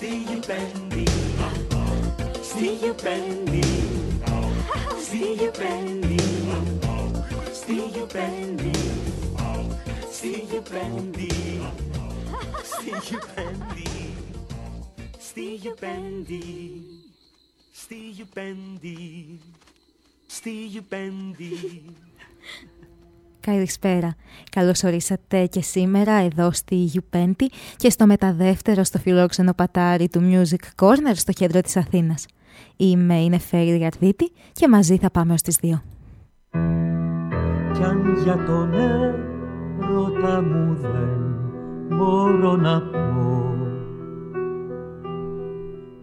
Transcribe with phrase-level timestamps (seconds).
[0.00, 1.04] Steve Bendy.
[2.40, 3.60] Steve Bendy.
[4.96, 6.18] Steve Bendy.
[7.52, 8.72] Steve Bendy.
[10.08, 11.28] Steve Bendy.
[12.62, 14.16] Steve Bendy.
[15.18, 16.82] Steve Bendy.
[17.74, 19.38] Steve Bendy.
[20.28, 21.84] Steve Bendy.
[23.40, 24.14] Καλησπέρα.
[24.50, 27.32] Καλώς ορίσατε και σήμερα εδώ στη U5
[27.76, 32.26] και στο μεταδεύτερο στο φιλόξενο πατάρι του Music Corner στο κέντρο της Αθήνας.
[32.76, 35.82] Είμαι η Νεφέρη Γαρδίτη και μαζί θα πάμε ως τις δύο.
[37.74, 41.36] Κι αν για τον έρωτα μου δεν
[41.88, 43.10] μπορώ να πω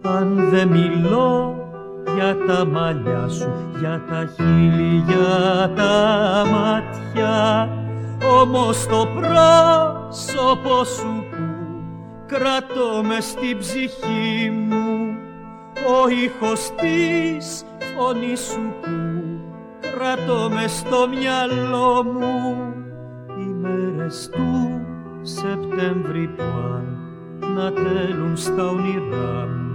[0.02, 1.56] Αν δεν μιλώ
[2.14, 7.68] για τα μαλλιά σου, για τα χείλη, για τα μάτια.
[8.40, 11.44] Όμως το πρόσωπο σου που
[12.26, 15.16] κρατώ μες στην ψυχή μου
[15.86, 17.64] ο ήχος της
[17.96, 18.90] φωνής σου που
[19.80, 22.72] κρατώ μες στο μυαλό μου.
[23.38, 24.80] Οι μέρες του
[25.22, 26.42] Σεπτέμβρη που
[27.54, 29.67] να τέλουν στα όνειρά μου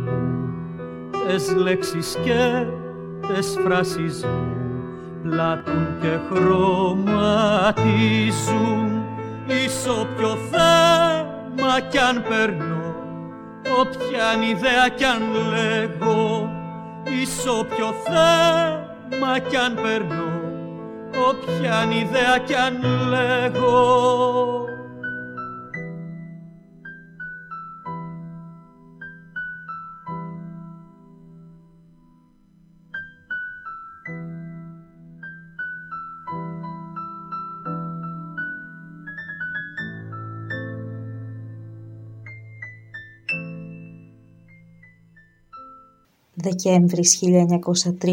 [1.27, 2.65] τες λέξεις και
[3.27, 4.53] τες φράσεις μου
[5.23, 7.63] πλάτουν και χρωματίζουν.
[9.47, 12.73] Εις όποιο θέμα κι αν περνώ
[13.79, 16.49] όποιαν ιδέα κι αν λέγω
[17.03, 20.31] εις όποιο θέμα κι αν περνώ
[21.29, 24.62] όποιαν ιδέα κι αν λέγω
[46.43, 48.09] Δεκέμβρης 1903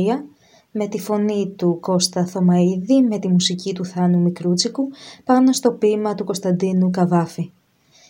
[0.71, 4.89] με τη φωνή του Κώστα Θωμαίδη με τη μουσική του Θάνου Μικρούτσικου
[5.25, 7.53] πάνω στο ποίημα του Κωνσταντίνου Καβάφη.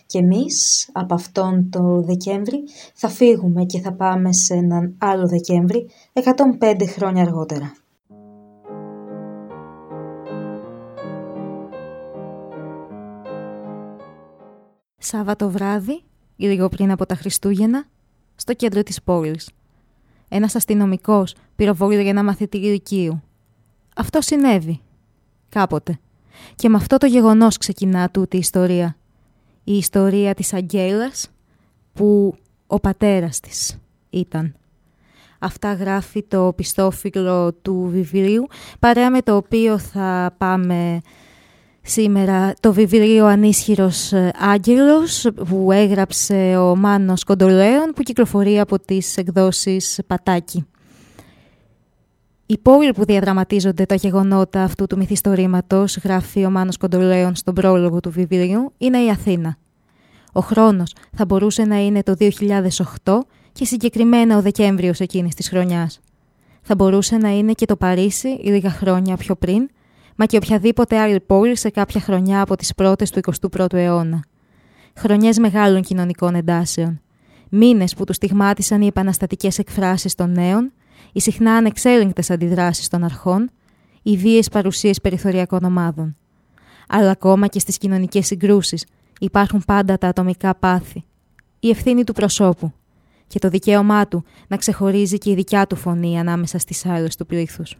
[0.05, 5.89] Και εμείς από αυτόν το Δεκέμβρη θα φύγουμε και θα πάμε σε έναν άλλο Δεκέμβρη
[6.59, 7.73] 105 χρόνια αργότερα.
[14.97, 16.03] Σάββατο βράδυ,
[16.35, 17.85] λίγο πριν από τα Χριστούγεννα,
[18.35, 19.49] στο κέντρο της πόλης
[20.33, 23.21] ένας αστυνομικός πυροβόλησε για ένα μαθητή ηλικίου.
[23.95, 24.79] Αυτό συνέβη.
[25.49, 25.99] Κάποτε.
[26.55, 28.95] Και με αυτό το γεγονός ξεκινά τούτη η ιστορία.
[29.63, 31.29] Η ιστορία της Αγγέλας
[31.93, 32.35] που
[32.67, 33.77] ο πατέρας της
[34.09, 34.55] ήταν.
[35.39, 38.47] Αυτά γράφει το πιστόφυλλο του βιβλίου,
[38.79, 41.01] παρέα με το οποίο θα πάμε
[41.81, 49.17] σήμερα το βιβλίο «Ανίσχυρος ε, Άγγελος» που έγραψε ο Μάνος Κοντολέων που κυκλοφορεί από τις
[49.17, 50.65] εκδόσεις Πατάκη.
[52.45, 57.99] Η πόλη που διαδραματίζονται τα γεγονότα αυτού του μυθιστορήματος, γράφει ο Μάνος Κοντολέων στον πρόλογο
[57.99, 59.57] του βιβλίου, είναι η Αθήνα.
[60.31, 63.17] Ο χρόνος θα μπορούσε να είναι το 2008
[63.51, 65.99] και συγκεκριμένα ο Δεκέμβριος εκείνης της χρονιάς.
[66.61, 69.69] Θα μπορούσε να είναι και το Παρίσι λίγα χρόνια πιο πριν,
[70.15, 73.19] μα και οποιαδήποτε άλλη πόλη σε κάποια χρονιά από τις πρώτες του
[73.51, 74.23] 21ου αιώνα.
[74.95, 77.01] Χρονιές μεγάλων κοινωνικών εντάσεων.
[77.49, 80.71] Μήνες που τους στιγμάτισαν οι επαναστατικές εκφράσεις των νέων,
[81.11, 83.49] οι συχνά ανεξέλεγκτες αντιδράσεις των αρχών,
[84.01, 86.15] οι βίαιες παρουσίες περιθωριακών ομάδων.
[86.87, 88.85] Αλλά ακόμα και στις κοινωνικές συγκρούσεις
[89.19, 91.03] υπάρχουν πάντα τα ατομικά πάθη,
[91.59, 92.73] η ευθύνη του προσώπου
[93.27, 97.25] και το δικαίωμά του να ξεχωρίζει και η δικιά του φωνή ανάμεσα στις άλλες του
[97.25, 97.77] πλήθους.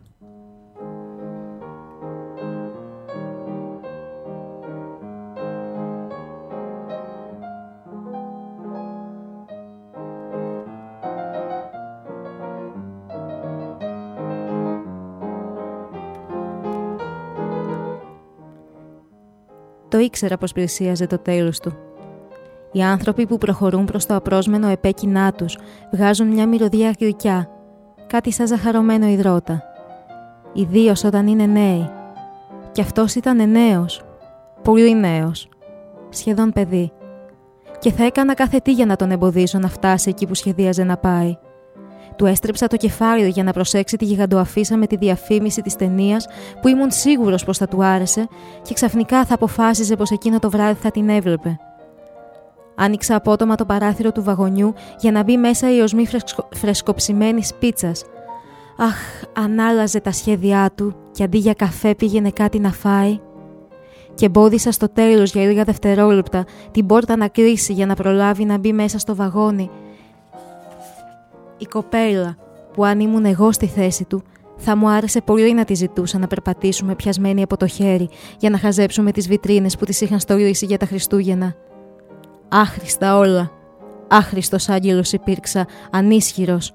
[20.02, 21.78] Ήξερα πως πλησίαζε το τέλος του.
[22.72, 25.58] Οι άνθρωποι που προχωρούν προς το απρόσμενο επέκεινά τους
[25.92, 27.50] βγάζουν μια μυρωδιά γλυκιά,
[28.08, 29.64] κάτι σαν ζαχαρωμένο υδρότα.
[30.54, 31.90] Ιδίως όταν είναι νέοι.
[32.72, 34.04] Κι αυτός ήταν νέος,
[34.62, 35.50] πολύ νέος,
[36.10, 36.92] σχεδόν παιδί.
[37.80, 40.98] Και θα έκανα κάθε τι για να τον εμποδίσω να φτάσει εκεί που σχεδίαζε να
[40.98, 41.38] πάει.
[42.16, 46.28] Του έστρεψα το κεφάλι για να προσέξει τη γιγαντοαφίσα με τη διαφήμιση της ταινίας
[46.62, 48.28] που ήμουν σίγουρος πως θα του άρεσε
[48.62, 51.60] και ξαφνικά θα αποφάσιζε πως εκείνο το βράδυ θα την έβλεπε.
[52.76, 56.48] Άνοιξα απότομα το παράθυρο του βαγονιού για να μπει μέσα η οσμή φρεσκο...
[56.56, 58.04] φρεσκοψημένης πίτσας.
[58.78, 58.96] Αχ,
[59.34, 63.20] ανάλαζε τα σχέδιά του και αντί για καφέ πήγαινε κάτι να φάει.
[64.14, 68.58] Και εμπόδισα στο τέλος για λίγα δευτερόλεπτα την πόρτα να κλείσει για να προλάβει να
[68.58, 69.70] μπει μέσα στο βαγόνι
[71.62, 72.36] Η κοπέλα
[72.74, 74.24] που αν ήμουν εγώ στη θέση του,
[74.58, 78.10] θα μου άρεσε πολύ να τη ζητούσα να περπατήσουμε πιασμένοι από το χέρι
[78.40, 81.56] για να χαζέψουμε τις βιτρίνες που τις είχαν στολίσει για τα Χριστούγεννα.
[82.50, 83.52] Άχρηστα όλα.
[84.08, 86.74] Άχρηστος άγγελος υπήρξα, ανίσχυρος.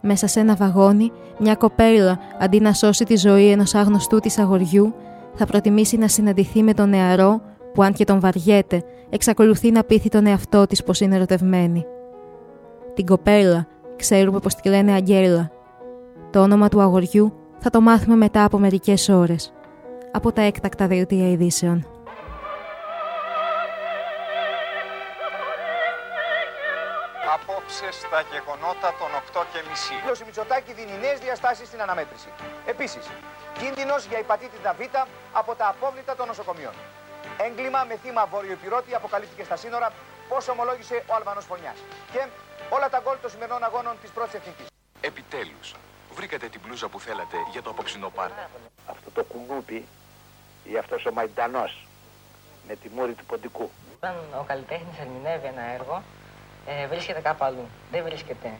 [0.00, 4.94] Μέσα σε ένα βαγόνι, μια κοπέλα, αντί να σώσει τη ζωή ενός άγνωστού της αγοριού,
[5.34, 7.40] θα προτιμήσει να συναντηθεί με τον νεαρό
[7.74, 11.84] που αν και τον βαριέται, εξακολουθεί να πείθει τον εαυτό της πως είναι ερωτευμένη.
[12.94, 13.66] Την κοπέλα
[14.06, 15.50] ξέρουμε πως τη λένε Αγγέλα.
[16.32, 17.26] Το όνομα του αγοριού
[17.62, 19.52] θα το μάθουμε μετά από μερικές ώρες,
[20.12, 21.78] από τα έκτακτα δελτία ειδήσεων.
[27.36, 29.96] Απόψε στα γεγονότα των 8 και μισή.
[30.22, 32.30] Ο Μητσοτάκη δίνει νέες διαστάσεις στην αναμέτρηση.
[32.72, 33.04] Επίσης,
[33.58, 34.80] κίνδυνος για υπατήτητα Β
[35.40, 36.74] από τα απόβλητα των νοσοκομείων.
[37.46, 38.56] Έγκλημα με θύμα βόρειο
[38.98, 39.88] αποκαλύφθηκε στα σύνορα,
[40.28, 41.78] πώς ομολόγησε ο Αλβανό Φωνιάς.
[42.12, 42.22] Και
[42.70, 44.66] όλα τα γκολ των σημερινών αγώνων της πρώτης εθνικής.
[45.00, 45.74] Επιτέλους,
[46.14, 48.42] βρήκατε την πλούζα που θέλατε για το απόψινό πάρτι.
[48.86, 49.86] Αυτό το κουνούπι
[50.64, 51.86] ή αυτός ο μαϊντανός
[52.68, 53.70] με τη μούρη του ποντικού.
[53.96, 56.02] Όταν ο καλλιτέχνης ερμηνεύει ένα έργο,
[56.66, 57.68] ε, βρίσκεται κάπου αλλού.
[57.90, 58.50] Δεν βρίσκεται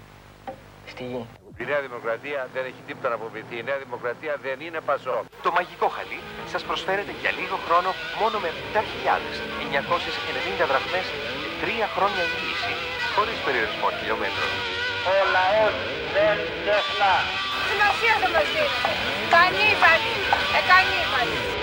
[0.86, 1.26] στη γη.
[1.62, 3.56] Η Νέα Δημοκρατία δεν έχει τίποτα να αποβηθεί.
[3.62, 5.16] Η Νέα Δημοκρατία δεν είναι πασό.
[5.46, 6.20] Το μαγικό χαλί
[6.52, 7.90] σας προσφέρεται για λίγο χρόνο
[8.20, 11.06] μόνο με 7.990 δραχμές
[11.64, 12.72] και 3 χρόνια εγγύηση,
[13.14, 14.50] χωρίς περιορισμό χιλιόμετρων.
[15.12, 15.76] Ο λαός
[16.14, 17.14] δεν ξεχνά.
[17.68, 18.78] Σημασία δεν μας δίνει.
[19.34, 20.16] Κανίβαλοι.
[20.56, 21.53] Ε, κανίβαλοι.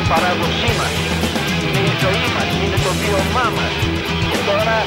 [0.00, 0.94] Η παράδοσή μας,
[1.64, 3.74] είναι η ζωή μας, είναι το βίωμά μας.
[4.30, 4.78] Και τώρα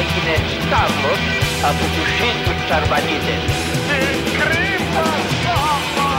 [0.00, 1.20] έγινε στάβλος
[1.68, 3.42] από τους ίδιους τους Αρβανίτες.
[3.88, 5.08] Την κρύβα
[5.42, 6.10] σάμα!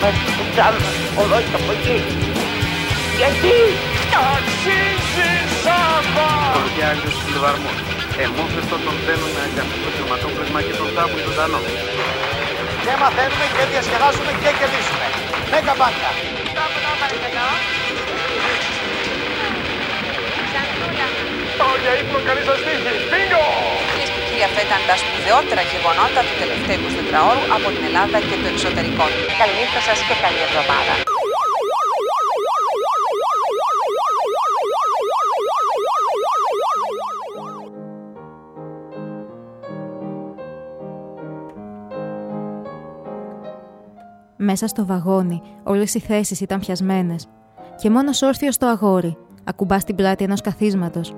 [0.00, 0.86] Μας κουτσάλουν
[1.22, 1.98] ολόκληρο από εκεί.
[3.20, 3.56] Γιατί
[4.32, 5.30] αξίζει
[5.64, 6.30] σάμα!
[6.60, 7.78] Ο Γιάννης Λιβαρμός.
[8.24, 11.60] Εμόφευτο τον θέλουμε για αυτό το σωματόπλευμα και τον τάμπου ζωντανό.
[12.84, 15.06] Και μαθαίνουμε και διασκεδάζουμε και κερδίσουμε.
[15.52, 15.74] Μέγα
[17.18, 17.46] μπάνκα.
[21.82, 22.92] Για ύπνο καλή σας τύχη.
[23.10, 23.44] Μπίνγκο!
[23.88, 28.36] Κυρίες και κύριοι, αυτά ήταν τα σπουδαιότερα γεγονότα του τελευταίου 24ωρου από την Ελλάδα και
[28.42, 29.04] το εξωτερικό.
[29.40, 31.09] Καληνύχτα σας και καλή εβδομάδα.
[44.50, 47.26] Μέσα στο βαγόνι όλες οι θέσεις ήταν πιασμένες.
[47.76, 51.14] Και μόνος όρθιος το αγόρι, ακουμπά στην πλάτη ενός καθίσματος.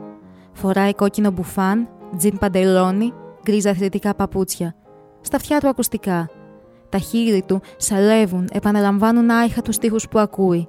[0.52, 3.12] Φοράει κόκκινο μπουφάν, τζιν παντελόνι,
[3.42, 4.74] γκρίζα αθλητικά παπούτσια.
[5.20, 6.30] Στα αυτιά του ακουστικά.
[6.88, 10.68] Τα χείλη του σαλεύουν, επαναλαμβάνουν άϊχα τους στίχους που ακούει.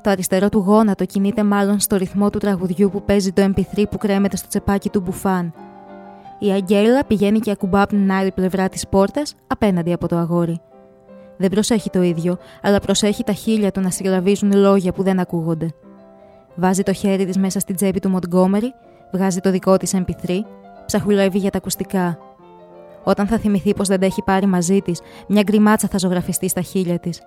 [0.00, 3.98] Το αριστερό του γόνατο κινείται μάλλον στο ρυθμό του τραγουδιού που παίζει το MP3 που
[3.98, 5.52] κρέμεται στο τσεπάκι του μπουφάν.
[6.38, 10.60] Η Αγγέλα πηγαίνει και ακουμπά από την άλλη πλευρά της πόρτας απέναντι από το αγόρι.
[11.36, 15.68] Δεν προσέχει το ίδιο, αλλά προσέχει τα χείλια του να συλλαβίζουν λόγια που δεν ακούγονται.
[16.54, 18.72] Βάζει το χέρι της μέσα στην τσέπη του Μοντγκόμερι,
[19.12, 20.38] βγάζει το δικό της MP3,
[20.86, 22.18] ψαχουλεύει για τα ακουστικά.
[23.04, 26.60] Όταν θα θυμηθεί πως δεν τα έχει πάρει μαζί της, μια γκριμάτσα θα ζωγραφιστεί στα
[26.60, 27.22] χείλια της.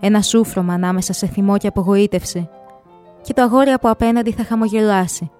[0.00, 2.48] Ένα σούφρωμα ανάμεσα σε θυμό και απογοήτευση.
[3.22, 5.30] Και το αγόρι από απέναντι θα χαμογελάσει.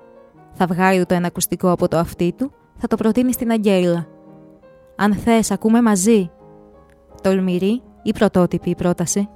[0.52, 4.06] Θα βγάλει το ένα ακουστικό από το αυτί του, θα το προτείνει στην Αγγέλα.
[4.96, 6.30] Αν θες, ακούμε μαζί.
[7.22, 9.28] Τολμηρή ή πρωτότυπη η πρόταση.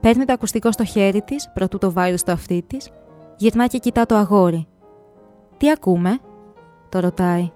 [0.00, 2.90] Παίρνει το ακουστικό στο χέρι της, προτού το βάλει στο αυτί της,
[3.36, 4.66] γυρνά και κοιτά το αγόρι.
[5.56, 6.18] Τι ακούμε,
[6.88, 7.50] το ρωτάει.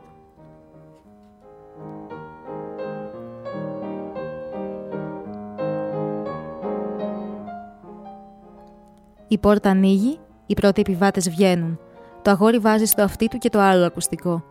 [9.28, 11.78] Η πόρτα ανοίγει, οι πρώτοι επιβάτε βγαίνουν.
[12.22, 14.44] Το αγόρι βάζει στο αυτί του και το άλλο ακουστικό.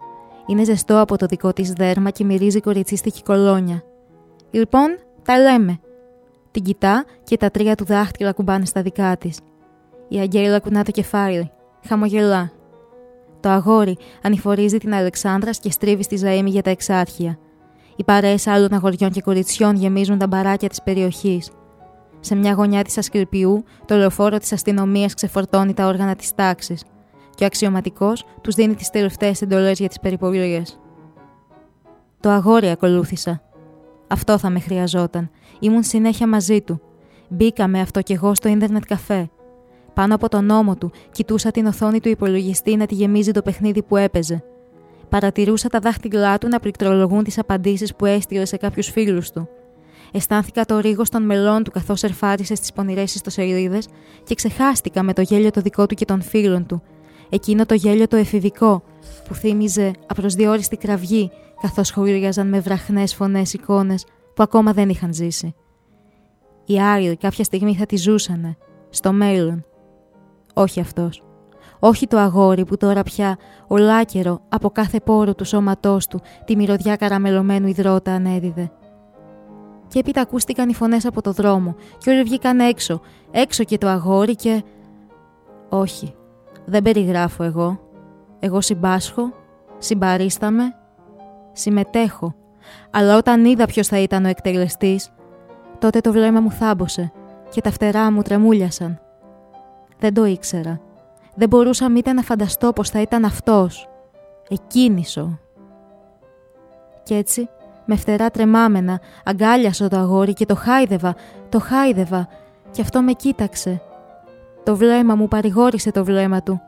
[0.47, 3.83] Είναι ζεστό από το δικό της δέρμα και μυρίζει κοριτσίστικη κολόνια.
[4.51, 5.79] Λοιπόν, τα λέμε.
[6.51, 9.39] Την κοιτά και τα τρία του δάχτυλα κουμπάνε στα δικά της.
[10.07, 11.51] Η Αγγέλα κουνά το κεφάλι.
[11.87, 12.51] Χαμογελά.
[13.39, 17.37] Το αγόρι ανηφορίζει την Αλεξάνδρα και στρίβει στη ζαήμη για τα εξάρχεια.
[17.95, 21.51] Οι παρέες άλλων αγοριών και κοριτσιών γεμίζουν τα μπαράκια της περιοχής.
[22.19, 26.83] Σε μια γωνιά της Ασκυρπιού, το λεωφόρο της αστυνομίας ξεφορτώνει τα όργανα της τάξης
[27.35, 30.79] και ο αξιωματικός τους δίνει τις τελευταίες εντολές για τις περιπολίες.
[32.19, 33.41] Το αγόρι ακολούθησα.
[34.07, 35.29] Αυτό θα με χρειαζόταν.
[35.59, 36.81] Ήμουν συνέχεια μαζί του.
[37.27, 39.29] Μπήκα με αυτό κι εγώ στο ίντερνετ καφέ.
[39.93, 43.83] Πάνω από τον νόμο του, κοιτούσα την οθόνη του υπολογιστή να τη γεμίζει το παιχνίδι
[43.83, 44.43] που έπαιζε.
[45.09, 49.49] Παρατηρούσα τα δάχτυλά του να πληκτρολογούν τις απαντήσεις που έστειλε σε κάποιους φίλους του.
[50.11, 53.87] Αισθάνθηκα το ρίγο των μελών του καθώς ερφάρισε στις πονηρές ιστοσελίδες
[54.23, 56.81] και ξεχάστηκα με το γέλιο το δικό του και των φίλων του.
[57.29, 58.83] Εκείνο το γέλιο το εφηβικό
[59.27, 65.55] που θύμιζε απροσδιόριστη κραυγή καθώς χωρίζαν με βραχνές φωνές εικόνες που ακόμα δεν είχαν ζήσει.
[66.65, 68.57] Οι άλλοι κάποια στιγμή θα τη ζούσανε,
[68.89, 69.65] στο μέλλον.
[70.53, 71.23] Όχι αυτός.
[71.79, 73.37] Όχι το αγόρι που τώρα πια
[73.67, 78.71] ολάκερο από κάθε πόρο του σώματός του τη μυρωδιά καραμελωμένου υδρότα ανέδιδε
[79.87, 83.87] και έπειτα ακούστηκαν οι φωνές από το δρόμο και όλοι βγήκαν έξω, έξω και το
[83.87, 84.63] αγόρι και...
[85.69, 86.13] Όχι,
[86.65, 87.79] δεν περιγράφω εγώ.
[88.39, 89.33] Εγώ συμπάσχω,
[89.77, 90.75] συμπαρίσταμαι,
[91.59, 92.35] συμμετέχω.
[92.91, 95.11] Αλλά όταν είδα ποιος θα ήταν ο εκτελεστής,
[95.79, 97.11] τότε το βλέμμα μου θάμπωσε
[97.49, 98.99] και τα φτερά μου τρεμούλιασαν.
[99.99, 100.79] Δεν το ήξερα.
[101.35, 103.89] Δεν μπορούσα μήτε να φανταστώ πως θα ήταν αυτός.
[104.49, 105.39] Εκκίνησο.
[107.03, 107.49] Κι έτσι
[107.87, 111.15] με φτερά τρεμάμενα, αγκάλιασα το αγόρι και το χάιδευα,
[111.49, 112.27] το χάιδευα,
[112.71, 113.81] και αυτό με κοίταξε.
[114.63, 116.61] Το βλέμμα μου παρηγόρησε το βλέμμα του.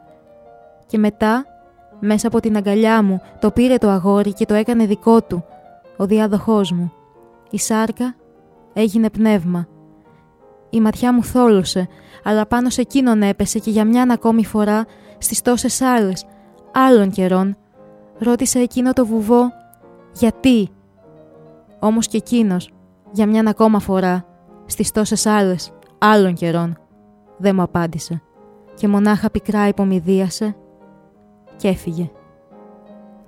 [0.86, 1.46] Και μετά,
[2.00, 5.44] μέσα από την αγκαλιά μου, το πήρε το αγόρι και το έκανε δικό του,
[5.98, 6.92] ο διάδοχός μου.
[7.50, 8.16] Η σάρκα
[8.74, 9.68] έγινε πνεύμα.
[10.70, 11.88] Η ματιά μου θόλωσε,
[12.24, 14.86] αλλά πάνω σε εκείνον έπεσε και για μια ακόμη φορά
[15.18, 16.26] στις τόσες άλλες,
[16.74, 17.58] άλλων καιρών.
[18.18, 19.52] Ρώτησε εκείνο το βουβό
[20.14, 20.70] «Γιατί»
[21.80, 22.74] Όμως και εκείνος,
[23.12, 24.26] για μια ακόμα φορά,
[24.66, 26.78] στις τόσες άλλες, άλλων καιρών,
[27.38, 28.22] δεν μου απάντησε
[28.76, 30.56] και μονάχα πικρά υπομειδίασε
[31.60, 32.10] και έφυγε.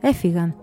[0.01, 0.55] Έφυγαν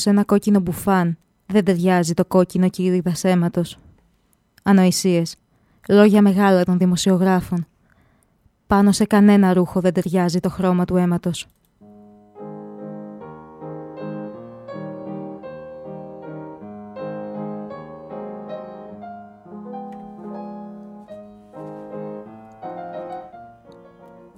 [0.00, 1.18] σε ένα κόκκινο μπουφάν.
[1.46, 3.62] Δεν ταιριάζει το κόκκινο κυρίδα αίματο.
[4.62, 5.36] Ανοησίες.
[5.88, 7.66] Λόγια μεγάλα των δημοσιογράφων.
[8.66, 11.46] Πάνω σε κανένα ρούχο δεν ταιριάζει το χρώμα του αίματος.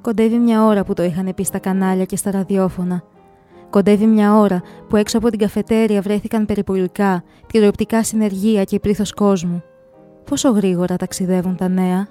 [0.00, 3.02] Κοντεύει μια ώρα που το είχαν πει στα κανάλια και στα ραδιόφωνα
[3.72, 9.62] Κοντεύει μια ώρα που έξω από την καφετέρια βρέθηκαν περιπολικά, τηλεοπτικά συνεργεία και πλήθο κόσμου.
[10.24, 12.08] Πόσο γρήγορα ταξιδεύουν τα νέα;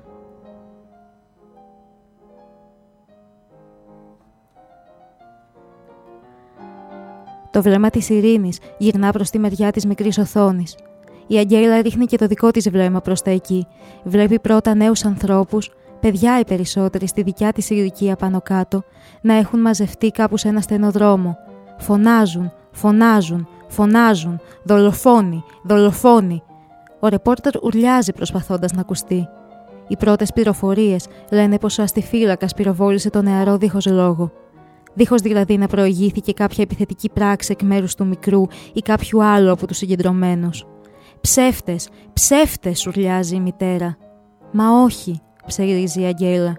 [7.52, 10.76] Το βλέμμα της Ειρήνης γυρνά προς τη μεριά της μικρής οθόνης.
[11.28, 13.67] Η Αγγέλα ρίχνει και το δικό της βλέμμα προς τα εκεί.
[14.04, 18.84] Βλέπει πρώτα νέους ανθρώπους, παιδιά οι περισσότεροι στη δικιά της ηλικία πάνω κάτω,
[19.21, 21.38] να έχουν μαζευτεί κάπου σε ένα στενό δρόμο,
[21.82, 26.44] Φωνάζουν, φωνάζουν, φωνάζουν, δολοφόνοι, δολοφόνοι.
[27.00, 29.28] Ο ρεπόρτερ ουρλιάζει προσπαθώντας να ακουστεί.
[29.88, 34.32] Οι πρώτες πληροφορίες λένε πως ο αστιφύλακας πυροβόλησε τον νεαρό δίχως λόγο.
[34.94, 39.67] Δίχως δηλαδή να προηγήθηκε κάποια επιθετική πράξη εκ μέρους του μικρού ή κάποιου άλλου από
[39.67, 40.65] τους συγκεντρωμένους.
[41.22, 43.98] Ψεύτες, ψεύτες, ουρλιάζει η μητέρα.
[44.52, 46.58] Μα όχι, ψερίζει η Αγγέλα.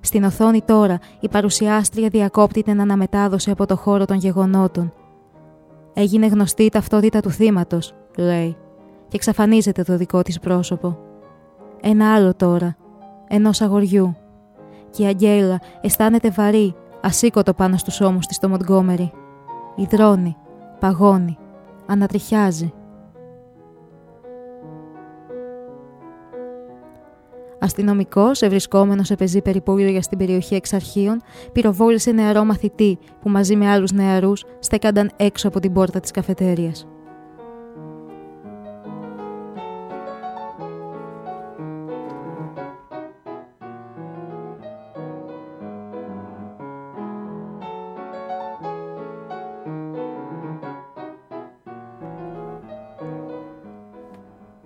[0.00, 4.92] Στην οθόνη τώρα η παρουσιάστρια διακόπτει την αναμετάδοση από το χώρο των γεγονότων.
[5.94, 8.56] Έγινε γνωστή η ταυτότητα του θύματος, λέει,
[9.08, 10.98] και εξαφανίζεται το δικό της πρόσωπο.
[11.80, 12.76] Ένα άλλο τώρα,
[13.28, 14.16] ενός αγοριού.
[14.90, 19.12] Και η Αγγέλα αισθάνεται βαρύ, ασήκωτο πάνω στους ώμους της στο Μοντγκόμερι.
[19.76, 20.36] Ιδρώνει,
[20.78, 21.38] παγώνει,
[21.86, 22.72] ανατριχιάζει.
[27.60, 33.92] Αστυνομικός, ευρισκόμενος σε πεζή περιπόλια στην περιοχή Εξαρχείων, πυροβόλησε νεαρό μαθητή που μαζί με άλλους
[33.92, 36.72] νεαρούς στέκανταν έξω από την πόρτα της καφετέρια.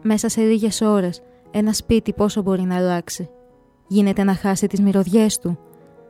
[0.04, 3.28] Μέσα σε λίγες ώρες ένα σπίτι πόσο μπορεί να αλλάξει.
[3.86, 5.58] Γίνεται να χάσει τις μυρωδιές του.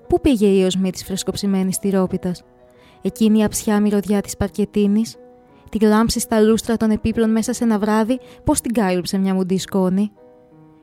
[0.08, 2.42] Πού πήγε η οσμή της φρεσκοψημένης τυρόπιτας;
[3.02, 5.16] Εκείνη η αψιά μυρωδιά της παρκετίνης;
[5.70, 9.58] Τη λάμψη στα λούστρα των επίπλων μέσα σε ένα βράδυ, πώς την κάλυψε μια μουντή
[9.58, 10.12] σκόνη;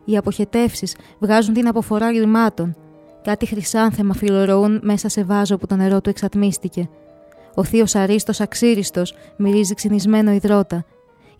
[0.06, 2.76] Οι αποχετεύσεις βγάζουν την αποφορά λιμάτων.
[3.24, 6.90] Κάτι χρυσάνθεμα φιλορωούν μέσα σε βάζο που το νερό του εξατμίστηκε.
[7.56, 10.86] Ο θείος Αρίστος αξίριστος μυρίζει ξυνισμένο υδρότα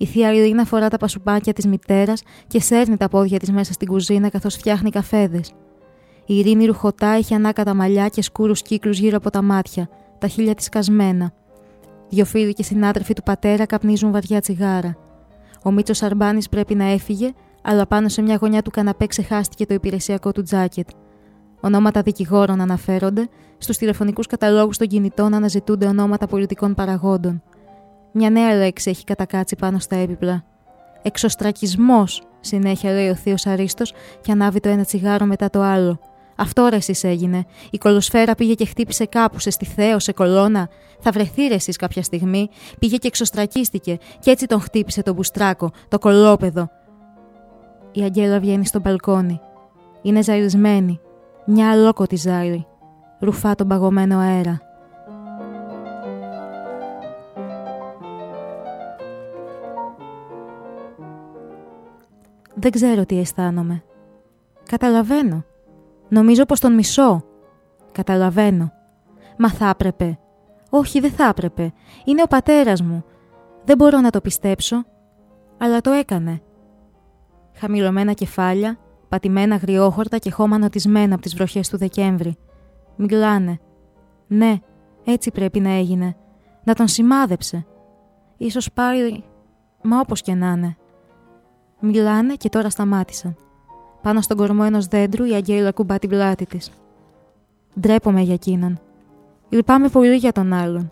[0.02, 3.88] Η θεία Ειρήνα φορά τα πασουπάκια της μητέρας και σέρνει τα πόδια της μέσα στην
[3.88, 5.54] κουζίνα καθώς φτιάχνει καφέδες.
[6.26, 10.56] Η Ειρήνη ρουχωτά έχει ανάκατα μαλλιά και σκούρους κύκλους γύρω από τα μάτια, τα χείλια
[10.56, 11.32] της κασμένα.
[12.10, 14.98] Δυο φίλοι και συνάδελφοι του πατέρα καπνίζουν βαριά τσιγάρα.
[15.64, 17.32] Ο Μίτσος Αρμπάνης πρέπει να έφυγε,
[17.62, 20.90] αλλά πάνω σε μια γωνιά του καναπέ ξεχάστηκε το υπηρεσιακό του τζάκετ.
[21.62, 27.42] Ονόματα δικηγόρων αναφέρονται, στους τηλεφωνικούς καταλόγους των κινητών αναζητούνται ονόματα πολιτικών παραγόντων.
[28.12, 30.44] Μια νέα λέξη έχει κατακάτσει πάνω στα έπιπλα.
[31.02, 36.00] Εξωστρακισμός, συνέχεια λέει ο Θείος Αρίστος και ανάβει το ένα τσιγάρο μετά το άλλο.
[36.36, 37.46] Αυτό ρε εσείς έγινε.
[37.72, 40.70] Η κολοσφαίρα πήγε και χτύπησε κάπου, σε στιθέο, σε κολόνα.
[41.00, 42.50] Θα βρεθεί ρε εσείς κάποια στιγμή.
[42.80, 46.70] Πήγε και εξωστρακίστηκε και έτσι τον χτύπησε το μπουστράκο, το κολόπεδο.
[47.92, 49.42] Η Αγγέλα βγαίνει στο μπαλκόνι.
[50.02, 51.00] Είναι ζαρισμένη.
[51.46, 52.66] Μια αλόκοτη ζάρι.
[53.20, 54.69] Ρουφά τον παγωμένο αέρα.
[62.60, 63.84] Δεν ξέρω τι αισθάνομαι.
[64.64, 65.44] Καταλαβαίνω.
[66.10, 67.24] Νομίζω πως τον μισώ.
[67.92, 68.72] Καταλαβαίνω.
[69.38, 70.20] Μα θα έπρεπε.
[70.70, 71.74] Όχι, δεν θα έπρεπε.
[72.06, 73.04] Είναι ο πατέρας μου.
[73.66, 74.84] Δεν μπορώ να το πιστέψω.
[75.58, 76.42] Αλλά το έκανε.
[77.54, 78.78] Χαμηλωμένα κεφάλια,
[79.10, 82.38] πατημένα γριόχορτα και χώμα νοτισμένα από τις βροχές του Δεκέμβρη.
[82.96, 83.60] Μιλάνε.
[84.28, 84.58] Ναι,
[85.04, 86.16] έτσι πρέπει να έγινε.
[86.64, 87.66] Να τον σημάδεψε.
[88.38, 89.24] Ίσως πάλι...
[89.82, 90.78] Μα όπως και να είναι.
[91.80, 93.36] Μιλάνε και τώρα σταμάτησαν.
[94.02, 96.72] Πάνω στον κορμό ενός δέντρου η Αγγέλα κουμπά την πλάτη της.
[97.80, 98.80] Ντρέπομαι για εκείνον.
[99.50, 100.92] Λυπάμαι πολύ για τον άλλον.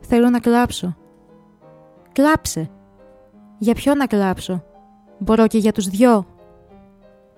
[0.00, 0.96] Θέλω να κλάψω.
[2.12, 2.70] Κλάψε.
[3.58, 4.64] Για ποιο να κλάψω;
[5.18, 6.26] Μπορώ και για τους δυο.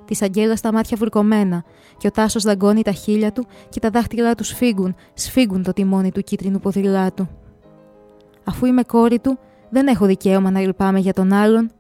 [0.05, 1.65] Της Αγγέλας τα μάτια βουρκωμένα
[1.97, 6.13] και ο Τάσος δαγκώνει τα χείλια του και τα δάχτυλά τους σφίγγουν, σφίγγουν το τιμόνι
[6.13, 7.29] του κίτρινου ποδηλάτου.
[8.45, 9.39] Αφού είμαι κόρη του,
[9.71, 11.71] δεν έχω δικαίωμα να λυπάμαι για τον άλλον.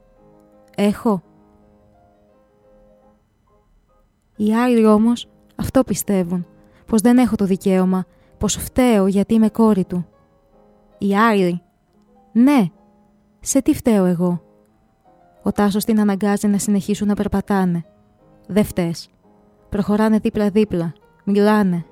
[0.82, 1.22] Έχω.
[4.36, 6.46] Οι άλλοι όμως αυτό πιστεύουν,
[6.86, 8.04] πως δεν έχω το δικαίωμα,
[8.38, 10.06] πως φταίω γιατί είμαι κόρη του.
[10.98, 11.62] Οι άλλοι.
[12.32, 12.66] Ναι,
[13.40, 14.42] σε τι φταίω εγώ;
[15.42, 17.84] Ο Τάσος την αναγκάζει να συνεχίσουν να περπατάνε.
[18.46, 19.08] Δεν φταίς.
[19.68, 20.92] Προχωράνε δίπλα-δίπλα.
[21.24, 21.84] Μιλάνε.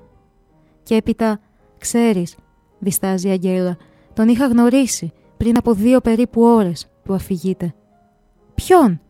[0.83, 1.39] Και έπειτα,
[1.77, 2.37] ξέρεις,
[2.79, 3.77] διστάζει η Αγγέλα,
[4.13, 7.73] τον είχα γνωρίσει πριν από δύο περίπου ώρες που αφηγείται.
[8.65, 9.01] Ποιον;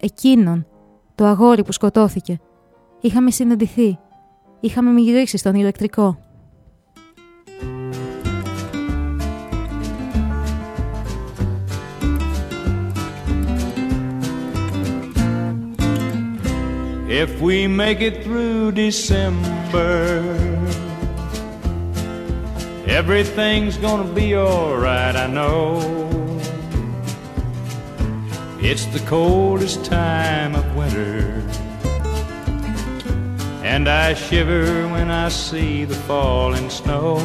[0.00, 0.66] Εκείνον
[1.14, 2.40] το αγόρι που σκοτώθηκε.
[3.00, 3.98] Είχαμε συναντηθεί.
[4.60, 6.18] Είχαμε μιλήσει στον ηλεκτρικό.
[17.08, 19.92] If we make it through December,
[22.86, 26.13] everything's gonna be alright, I know.
[28.66, 31.42] It's the coldest time of winter.
[33.62, 37.18] And I shiver when I see the falling snow.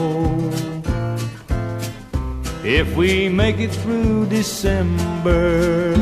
[2.65, 5.95] If we make it through December,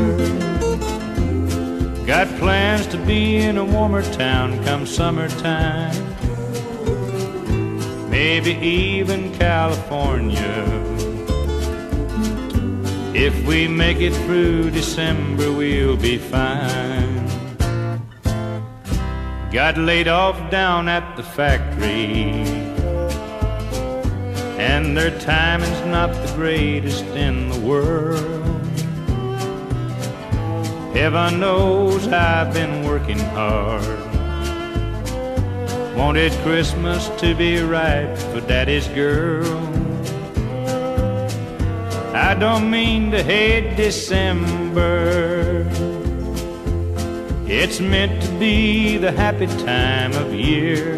[2.07, 5.93] got plans to be in a warmer town come summertime.
[8.09, 11.16] Maybe even California.
[13.15, 17.27] If we make it through December, we'll be fine.
[19.51, 22.43] Got laid off down at the factory,
[24.59, 28.47] and their timing's not the greatest in the world.
[30.95, 33.85] Heaven knows I've been working hard.
[35.95, 39.76] Wanted Christmas to be right for Daddy's girl.
[42.19, 45.67] I don't mean to hate December.
[47.45, 50.95] It's meant to be the happy time of year.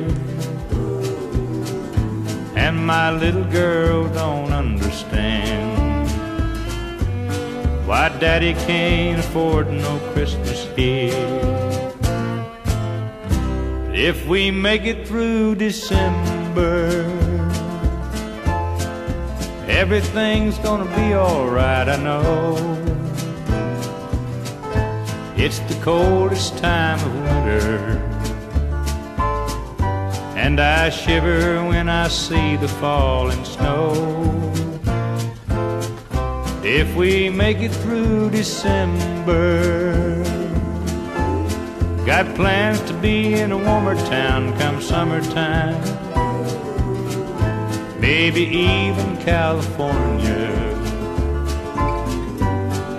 [2.56, 6.10] And my little girl don't understand
[7.86, 11.92] why daddy can't afford no Christmas here.
[13.94, 17.29] If we make it through December,
[19.80, 22.58] Everything's gonna be alright, I know.
[25.38, 27.98] It's the coldest time of winter.
[30.36, 33.94] And I shiver when I see the falling snow.
[36.62, 39.94] If we make it through December,
[42.06, 46.09] got plans to be in a warmer town come summertime
[48.10, 50.50] maybe even California.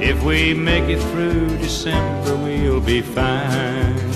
[0.00, 4.09] If we make it through December, we'll be fine.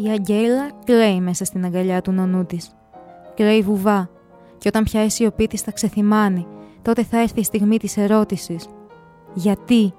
[0.00, 2.70] Η Αγγέλα κλαίει μέσα στην αγκαλιά του νονού της.
[3.34, 4.10] Κλαίει βουβά
[4.58, 6.46] και όταν πια η σιωπή της θα ξεθυμάνει,
[6.82, 8.66] τότε θα έρθει η στιγμή της ερώτησης.
[9.34, 9.94] Γιατί;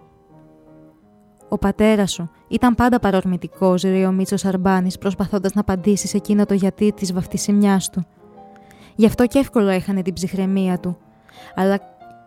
[1.49, 6.45] Ο πατέρας σου ήταν πάντα παρορμητικός, λέει ο Μίτσος Αρμπάνης, προσπαθώντας να απαντήσει σε εκείνο
[6.45, 8.05] το γιατί της βαφτισιμιάς του.
[8.95, 10.97] Γι' αυτό και εύκολα έχανε την ψυχραιμία του.
[11.55, 11.79] Αλλά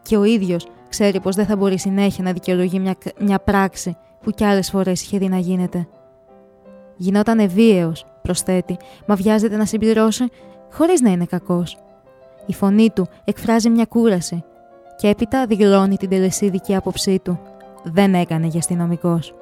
[0.02, 4.30] και ο ίδιος ξέρει πως δεν θα μπορεί συνέχεια να δικαιολογεί μια, μια πράξη που
[4.30, 5.88] κι άλλες φορές είχε δει να γίνεται.
[7.02, 10.24] Γινόταν βίαιο, προσθέτει, μα βιάζεται να συμπληρώσει
[10.72, 11.78] χωρίς να είναι κακός.
[12.46, 14.44] Η φωνή του εκφράζει μια κούραση
[14.96, 17.40] και έπειτα δηλώνει την τελεσίδικη άποψή του.
[17.82, 19.34] Δεν έκανε για αστυνομικός.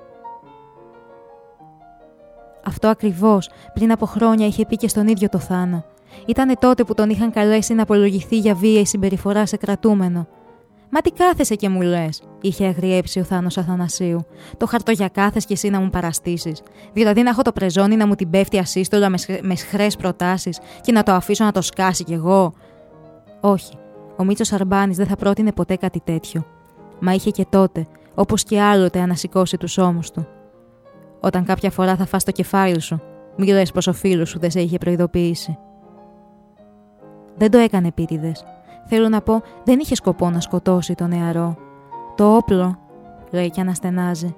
[2.64, 5.84] Αυτό ακριβώς πριν από χρόνια είχε πει και στον ίδιο το Θάνο.
[6.26, 10.26] Ήτανε τότε που τον είχαν καλέσει να απολογηθεί για βία η συμπεριφορά σε κρατούμενο.
[10.90, 14.26] Μα τι κάθεσαι και μου λες, είχε αγριέψει ο Θάνος Αθανασίου.
[14.56, 16.62] Το χαρτογιακάθε κι εσύ να μου παραστήσεις.
[16.92, 19.08] Δηλαδή να έχω το πρεζόνι να μου την πέφτει ασύστολα
[19.42, 22.52] με σχρές προτάσεις και να το αφήσω να το σκάσει κι εγώ.
[23.40, 23.72] Όχι,
[24.16, 26.46] ο Μίτσο Αρμπάνης δεν θα πρότεινε ποτέ κάτι τέτοιο.
[27.00, 30.26] Μα είχε και τότε, όπως και άλλοτε, ανασηκώσει τους ώμους του.
[31.20, 33.00] Όταν κάποια φορά θα φας το κεφάλι σου,
[33.36, 35.58] μη λες πως ο φίλος σου δεν σε είχε προειδοποιήσει.
[37.36, 38.44] Δεν το έκανε επίτηδες.
[38.92, 41.56] Θέλω να πω, δεν είχε σκοπό να σκοτώσει τον νεαρό.
[42.16, 42.78] Το όπλο,
[43.30, 44.34] λέει και αναστενάζει.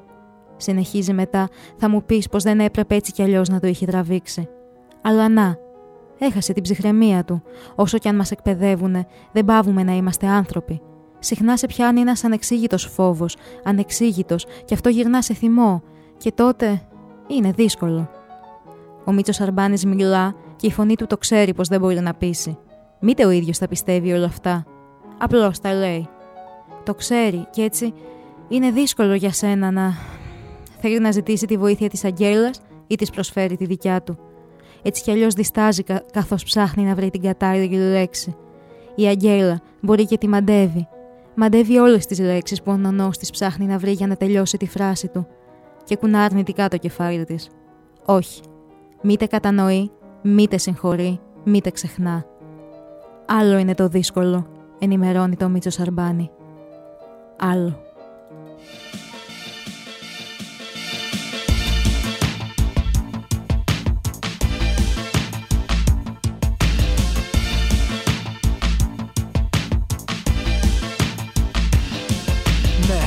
[0.57, 4.49] Συνεχίζει μετά, θα μου πεις πως δεν έπρεπε έτσι κι αλλιώς να το είχε τραβήξει.
[5.03, 5.57] Αλλά να,
[6.19, 7.43] έχασε την ψυχραιμία του.
[7.75, 10.81] Όσο κι αν μας εκπαιδεύουνε, δεν πάβουμε να είμαστε άνθρωποι.
[11.19, 15.83] Συχνά σε πιάνει ένας ανεξήγητος φόβος, ανεξήγητος, και αυτό γυρνά σε θυμό.
[16.17, 16.83] Και τότε
[17.27, 18.11] είναι δύσκολο.
[19.05, 22.59] Ο Μίτσος Αρμπάνης μιλά και η φωνή του το ξέρει πως δεν μπορεί να πείσει.
[23.05, 24.65] Μήτε ο ίδιος τα πιστεύει όλα αυτά.
[25.19, 26.09] Απλώς τα λέει.
[26.83, 27.93] Το ξέρει και έτσι
[28.49, 29.93] είναι δύσκολο για σένα να.
[30.81, 34.19] Θέλει να ζητήσει τη βοήθεια της Αγγέλας ή της προσφέρει τη δικιά του.
[34.83, 36.03] Έτσι κι αλλιώς διστάζει κα...
[36.13, 38.37] καθώς ψάχνει να βρει την κατάλληλη λέξη.
[38.95, 40.89] Η Αγγέλα μπορεί και τη μαντεύει.
[41.35, 44.67] Μαντεύει όλες τις λέξεις που ο νονός της ψάχνει να βρει για να τελειώσει τη
[44.67, 45.27] φράση του.
[45.85, 47.49] Και κουνά αρνητικά το κεφάλι της.
[48.05, 48.41] Όχι.
[49.03, 49.91] Μήτε κατανοεί,
[50.23, 52.25] μήτε συγχωρεί, μήτε ξεχνά.
[53.27, 54.47] Άλλο είναι το δύσκολο,
[54.79, 56.31] ενημερώνει το Μίτσο Σαρμπάνη.
[57.39, 57.81] Άλλο.
[72.89, 73.03] Ναι,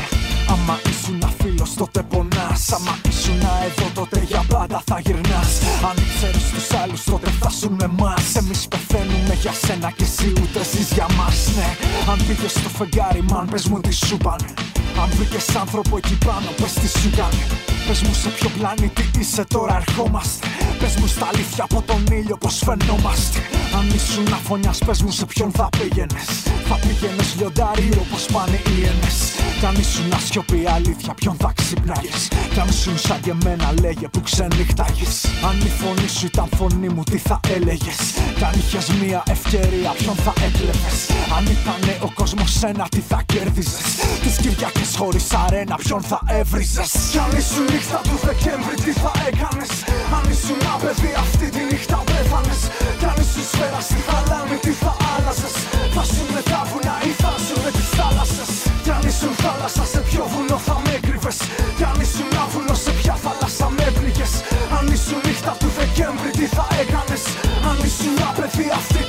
[0.49, 6.49] άμα ήσουν φίλος τότε πονάς Άμα ήσουν εδώ τότε για πάντα θα γυρνάς Αν ήξερες
[6.49, 10.91] τους άλλους τότε θα σου με εμάς Εμείς πεθαίνουμε για σένα και εσύ ούτε ζεις
[10.93, 11.69] για μας Ναι,
[12.12, 14.53] αν πήγες στο φεγγάρι μαν πες μου τι σου πάνε.
[15.01, 17.43] Αν βρήκες άνθρωπο εκεί πάνω, πες τι σου κάνει.
[17.88, 20.47] Πες μου σε ποιο πλανήτη είσαι τώρα ερχόμαστε.
[20.79, 23.39] Πες μου στα αλήθεια από τον ήλιο πως φαινόμαστε.
[23.77, 26.27] Αν ήσουν αφωνιάς πες μου σε ποιον θα πήγαινες.
[26.67, 29.17] Θα πήγαινες λιοντάρι όπως πάνε οι ενες
[29.60, 32.27] Κι αν ήσουν ασιωπή αλήθεια ποιον θα ξυπνάγες.
[32.53, 35.25] Κι αν ήσουν σαν και εμένα λέγε που ξενύχταγες.
[35.47, 37.99] Αν η φωνή σου ήταν φωνή μου τι θα έλεγες.
[38.38, 40.98] Κι αν είχες μία ευκαιρία ποιον θα έκλεβες
[41.36, 43.88] Αν ήτανε ο κόσμος ένα τι θα κέρδιζες.
[44.24, 46.91] Τις Κυριακές χωρίς αρένα ποιον θα έβριζες.
[47.13, 49.71] Κι αν ήσουν νύχτα του Δεκέμβρη τι θα έκανες;
[50.17, 52.62] Αν ήσουν ένα παιδί αυτή τη νύχτα πέθανες.
[53.00, 55.56] Κι αν ήσουν σφαίρα στη θαλάμη τι θα άλλαζες;
[55.95, 58.52] Θα σου με τα βουνά ή θα σου με τις θάλασσες;
[58.84, 61.38] Κι αν ήσουν θάλασσα σε ποιο βουνό θα με έκρυβες;
[61.78, 64.34] Κι αν ήσουν άβουλο σε ποια θάλασσα με έπληγες
[64.78, 67.24] Αν ήσουν νύχτα του Δεκέμβρη τι θα έκανες;
[67.69, 69.05] Αν ήσουν ένα παιδί αυτή τη νύχτα πέθανες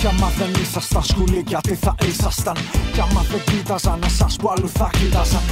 [0.00, 2.56] κι άμα δεν ήσασταν σκουλίκια τι θα ήσασταν;
[2.92, 5.42] Κι άμα δεν κοίταζαν εσάς που αλλού θα κοίταζαν;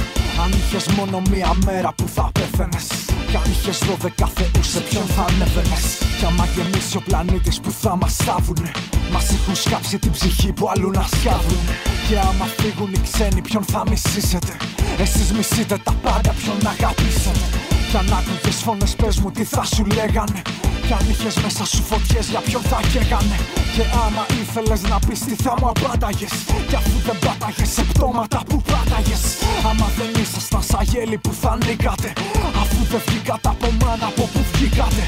[0.43, 2.87] Αν είχες μόνο μία μέρα που θα πέθαινες
[3.29, 5.85] Κι αν είχες δώδεκα θεούς σε ποιον θα ανέβαινες;
[6.19, 8.71] Κι άμα γεμίσει ο πλανήτης που θα μας θάβουνε
[9.11, 11.65] Μας έχουν σκάψει την ψυχή που αλλού να σκάβουν
[12.07, 14.53] Και άμα φύγουν οι ξένοι ποιον θα μισήσετε;
[14.99, 19.85] Εσείς μισείτε τα πάντα ποιον αγαπήσετε; Κι αν άκουγες φωνές πες μου τι θα σου
[19.85, 20.41] λέγανε.
[20.85, 23.37] Κι αν είχες μέσα σου φωτιές για ποιον θα καίγανε.
[23.75, 26.33] Και άμα ήθελες να πεις τι θα μου απάνταγες
[26.69, 29.23] Κι αφού δεν πάταγες σε πτώματα που πάταγες.
[29.69, 32.13] Άμα δεν ήσασταν σαν γέλη που θα νίκατε
[32.61, 35.03] Αφού δεν βγήκατε από μάνα από που βγήκατε.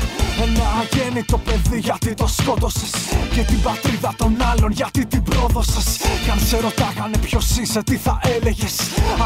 [0.45, 2.93] Ένα αγέννητο παιδί γιατί το σκότωσες.
[3.33, 5.87] Και την πατρίδα των άλλων γιατί την πρόδωσες.
[6.23, 8.75] Κι αν σε ρωτάγανε ποιος είσαι τι θα έλεγες.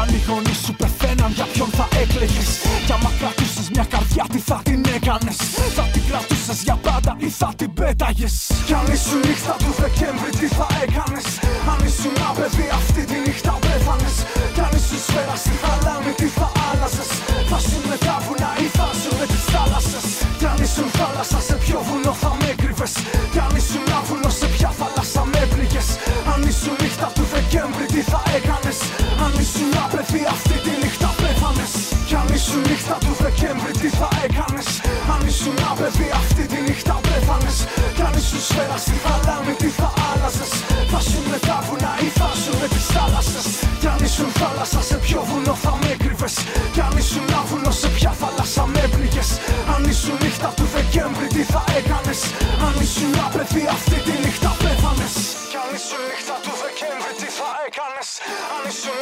[0.00, 2.50] Αν οι γονείς σου πεθαίναν για ποιον θα έκλαιγες.
[2.86, 3.10] Κι άμα
[3.56, 5.36] κρατούσες μια καρδιά τι θα την έκανες.
[5.76, 8.34] Θα την κρατούσες για πάντα ή θα την πέταγες.
[8.66, 11.26] Κι αν ήσουν νύχτα του Δεκέμβρη τι θα έκανες;
[11.72, 14.16] Αν ήσουν ένα παιδί αυτή τη νύχτα πέθανες.
[14.54, 17.10] Κι αν ήσουν σφαίρα στη θαλάμη τι θα άλλαζες;
[17.50, 20.06] Θα σου με τα βουνά ή θα σου με τις θάλασσες;
[20.38, 22.94] Κι αν ήσουν θάλασσα σε ποιο βουνό θα με κρύβες
[23.32, 25.88] Κι αν ήσουν ένα βουνό σε ποια θάλασσα με πληγες
[26.32, 28.78] Αν ήσουν νύχτα του Δεκέμβρη τι θα έκανες;
[29.24, 31.72] Αν ήσουν ένα παιδί αυτή τη νύχτα πέθανες.
[32.08, 34.68] Κι αν ήσουν νύχτα του Δεκέμβρη τι θα έκανες.
[35.14, 37.58] Αν ήσουν ένα παιδί αυτή τη νύχτα πέθανες.
[37.96, 40.52] Κι αν ήσουν σφαίρα στη θαλάμη τι θα άλλαζες;
[40.92, 43.46] Θα σου με τα βουνά ή θα σου με τις θάλασσες;
[43.80, 46.34] Κι αν ήσουν θάλασσα σε ποιο βουνό θα με κρύβες
[46.74, 49.30] Κι αν ήσουν ένα βουνό σε ποια θάλασσα με πληγες
[49.74, 52.20] Αν ήσουν νύχτα του Δεκέμβρη τι θα έκανες;
[52.66, 55.14] Αν ήσουν ένα παιδί αυτή τη νύχτα πέθανες.
[55.50, 58.08] Κι αν ήσουν νύχτα του Δεκέμβρη τι θα έκανες;
[58.54, 58.96] Αν ήσουν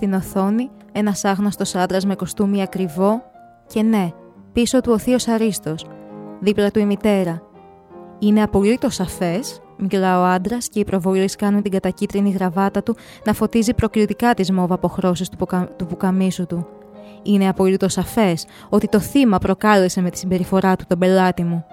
[0.00, 3.22] Στην οθόνη ένας άγνωστος άντρας με κοστούμι ακριβό
[3.66, 4.12] και ναι,
[4.52, 5.86] πίσω του ο θείος Αρίστος,
[6.40, 7.42] δίπλα του η μητέρα.
[8.18, 13.32] Είναι απολύτως σαφές, μιλά ο άντρας και οι προβολείς κάνουν την κατακίτρινη γραβάτα του να
[13.32, 15.68] φωτίζει προκλητικά τις μόβ αποχρώσεις του, ποκα...
[15.76, 16.66] του πουκαμίσου του.
[17.22, 21.64] Είναι απολύτως σαφές ότι το θύμα προκάλεσε με τη συμπεριφορά του τον πελάτη μου.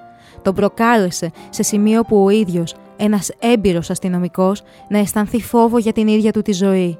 [0.41, 6.07] Τον προκάλεσε σε σημείο που ο ίδιος, ένας έμπειρος αστυνομικός, να αισθανθεί φόβο για την
[6.07, 6.99] ίδια του τη ζωή.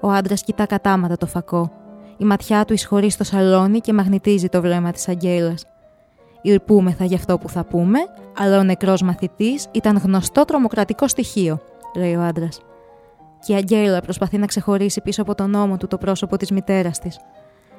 [0.00, 1.72] Ο άντρας κοιτά κατάματα το φακό.
[2.16, 5.64] Η ματιά του εισχωρεί στο σαλόνι και μαγνητίζει το βλέμμα της Αγγέλας.
[6.42, 7.98] Λυπούμεθα για αυτό που θα πούμε,
[8.38, 11.60] αλλά ο νεκρός μαθητής ήταν γνωστό τρομοκρατικό στοιχείο,
[11.96, 12.60] λέει ο άντρας.
[13.46, 16.98] Και η Αγγέλα προσπαθεί να ξεχωρίσει πίσω από τον ώμο του το πρόσωπο της μητέρας
[16.98, 17.18] της.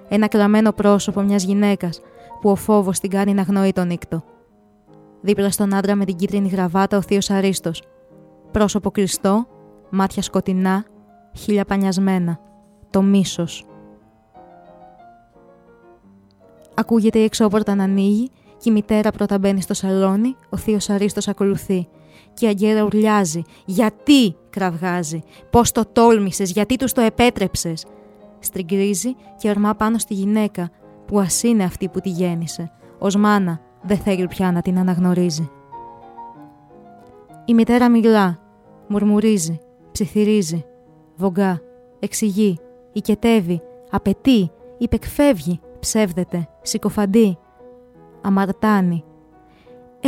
[0.10, 2.02] Ένα κλαμμένο πρόσωπο μιας γυναίκας
[2.42, 4.24] που ο φόβος την κάνει να γνωρεί τον νύκτο.
[5.22, 7.84] Δίπλα στον άντρα με την κίτρινη γραβάτα ο θείος Αρίστος.
[8.52, 9.48] Πρόσωπο κλειστό,
[9.90, 10.86] μάτια σκοτεινά,
[11.34, 12.40] χίλια πανιασμένα.
[12.90, 13.66] Το μίσος.
[16.74, 21.28] Ακούγεται η εξώπορτα να ανοίγει και η μητέρα πρώτα μπαίνει στο σαλόνι, ο θείος Αρίστος
[21.28, 21.88] ακολουθεί.
[22.34, 23.42] Και η Αγγέλα ουρλιάζει.
[23.66, 25.24] Γιατί, κραυγάζει.
[25.50, 27.86] Πώς το τόλμησες, γιατί τους το επέτρεψες;
[28.40, 30.70] Στριγκρίζει και ορμά πάνω στη γυναίκα,
[31.06, 32.72] που ας είναι αυτή που τη γέννησε.
[33.00, 35.50] Ω μάνα, δεν θέλει πια να την αναγνωρίζει.
[37.46, 38.40] Η μητέρα μιλά,
[38.88, 39.60] μουρμουρίζει,
[39.92, 40.66] ψιθυρίζει,
[41.16, 41.62] βογκά,
[42.00, 42.60] εξηγεί,
[42.94, 47.38] οικετεύει, απαιτεί, υπεκφεύγει, ψεύδεται, συκοφαντεί,
[48.22, 49.04] αμαρτάνει.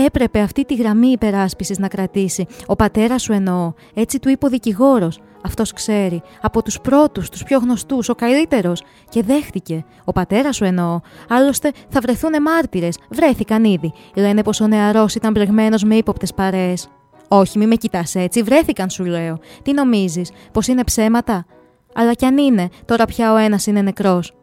[0.06, 2.46] Έπρεπε αυτή τη γραμμή υπεράσπισης να κρατήσει.
[2.66, 3.74] Ο πατέρας σου εννοώ.
[3.94, 5.20] Έτσι του είπε ο δικηγόρος.
[5.46, 6.22] Αυτός ξέρει.
[6.42, 8.84] Από τους πρώτους, τους πιο γνωστούς, ο καλύτερος.
[9.10, 9.86] Και δέχτηκε.
[10.04, 11.00] Ο πατέρας σου εννοώ.
[11.30, 12.98] Άλλωστε θα βρεθούν μάρτυρες.
[13.10, 13.94] Βρέθηκαν ήδη.
[14.16, 16.90] Λένε πως ο νεαρός ήταν μπλεγμένος με ύποπτες παρέες.
[17.36, 18.44] Όχι, μη με κοιτάς έτσι.
[18.44, 19.40] Βρέθηκαν σου λέω.
[19.62, 21.46] Τι νομίζεις, πως είναι ψέματα;
[21.94, 24.34] Αλλά κι αν είναι, τώρα πια ο ένας είναι νεκρός.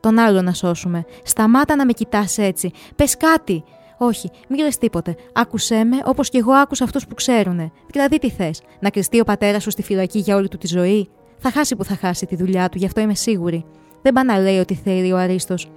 [0.00, 1.04] Τον άλλο να σώσουμε.
[1.22, 2.70] Σταμάτα να με κοιτάς έτσι.
[2.96, 3.64] Πες κάτι.
[3.98, 5.16] Όχι, μην λες τίποτε.
[5.32, 7.72] Άκουσέ με όπως κι εγώ άκουσα αυτούς που ξέρουνε.
[7.90, 11.08] Δηλαδή, τι θες, να κρυστεί ο πατέρας σου στη φυλακή για όλη του τη ζωή;
[11.38, 13.64] Θα χάσει που θα χάσει τη δουλειά του, γι' αυτό είμαι σίγουρη.
[14.02, 15.70] Δεν πάει να λέει ότι θέλει ο Αρίστος.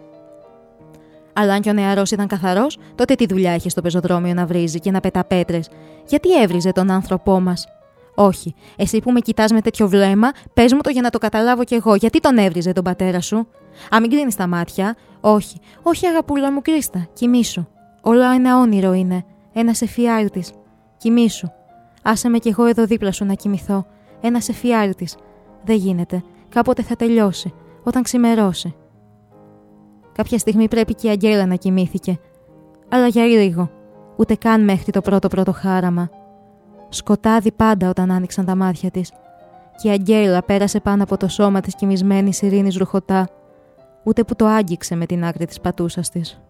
[1.34, 4.80] Αλλά αν και ο νεαρός ήταν καθαρός, τότε τι δουλειά είχε στο πεζοδρόμιο να βρίζει
[4.80, 5.70] και να πετά πέτρες;
[6.08, 7.68] Γιατί έβριζε τον άνθρωπό μας;
[8.16, 11.64] Όχι, εσύ που με κοιτάς με τέτοιο βλέμμα, πες μου το για να το καταλάβω
[11.64, 11.96] κι εγώ.
[11.96, 13.48] Γιατί τον έβριζε τον πατέρα σου;
[13.90, 14.96] Αν μην κλείνεις τα μάτια.
[15.22, 17.66] Όχι, όχι αγαπούλα μου, κρίστα, κοιμήσου.
[18.02, 19.26] Όλα ένα όνειρο είναι.
[19.54, 20.52] Ένας εφιάλτης.
[20.98, 21.48] Κοιμήσου.
[22.02, 23.86] Άσε με κι εγώ εδώ δίπλα σου να κοιμηθώ.
[24.22, 25.16] Ένας εφιάλτης.
[25.64, 26.24] Δεν γίνεται.
[26.50, 27.54] Κάποτε θα τελειώσει.
[27.84, 28.76] Όταν ξημερώσει.
[30.14, 32.20] Κάποια στιγμή πρέπει και η Αγγέλα να κοιμήθηκε.
[32.90, 33.70] Αλλά για λίγο.
[34.16, 36.10] Ούτε καν μέχρι το πρώτο πρώτο χάραμα.
[36.90, 39.12] Σκοτάδι πάντα όταν άνοιξαν τα μάτια της.
[39.82, 43.30] Και η Αγγέλα πέρασε πάνω από το σώμα της κοιμισμένης ειρήνης ρουχωτά.
[44.04, 46.42] Ούτε που το άγγιξε με την άκρη της πατούσας της.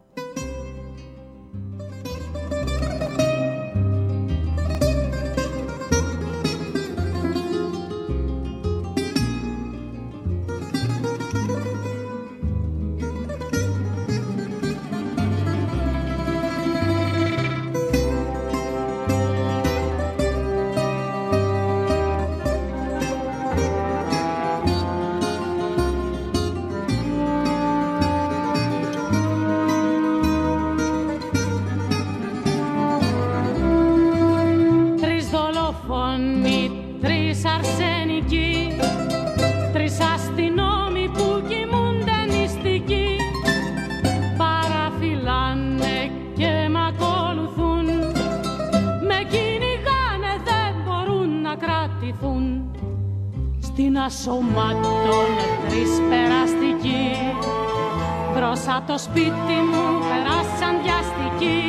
[59.04, 61.62] Σπίτι μου περάσαν βιαστικοί,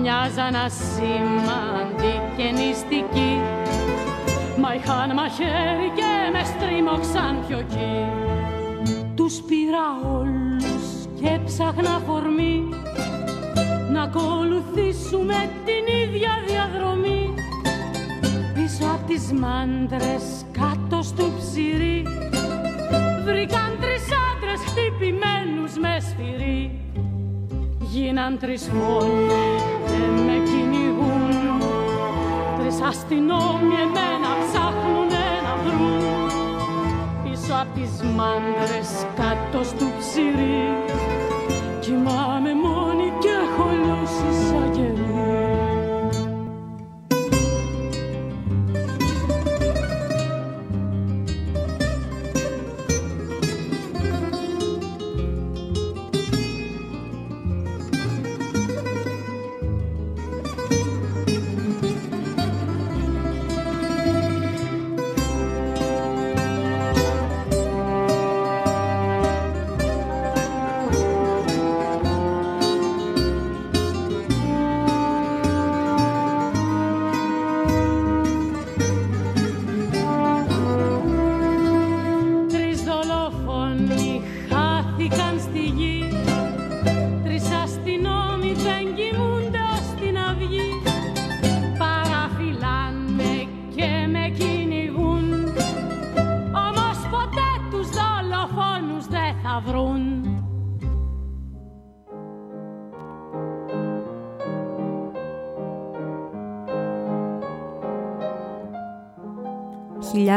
[0.00, 3.34] μοιάζαν ασήμαντοι και νηστικοί
[4.60, 7.96] Μα είχαν μαχαίρι και με στρίμωξαν πιο εκεί.
[9.14, 9.86] Τους πήρα
[10.18, 10.86] όλους
[11.20, 12.68] και ψάχνα φορμή
[13.92, 17.34] Να ακολουθήσουμε την ίδια διαδρομή.
[18.54, 22.02] Πίσω απ' τις μάντρες κάτω στο ψυρί.
[23.24, 23.77] Βρήκαν
[27.98, 29.26] Γίναν τρεις φόνοι
[29.86, 31.60] και με κυνηγούν.
[32.58, 36.30] Τρεις αστυνόμοι εμένα ψάχνουνε να βρουν.
[37.22, 40.64] Πίσω απ' τις μάντρες κάτω στο ψυρί.
[41.80, 42.87] Κοιμάμαι μόνη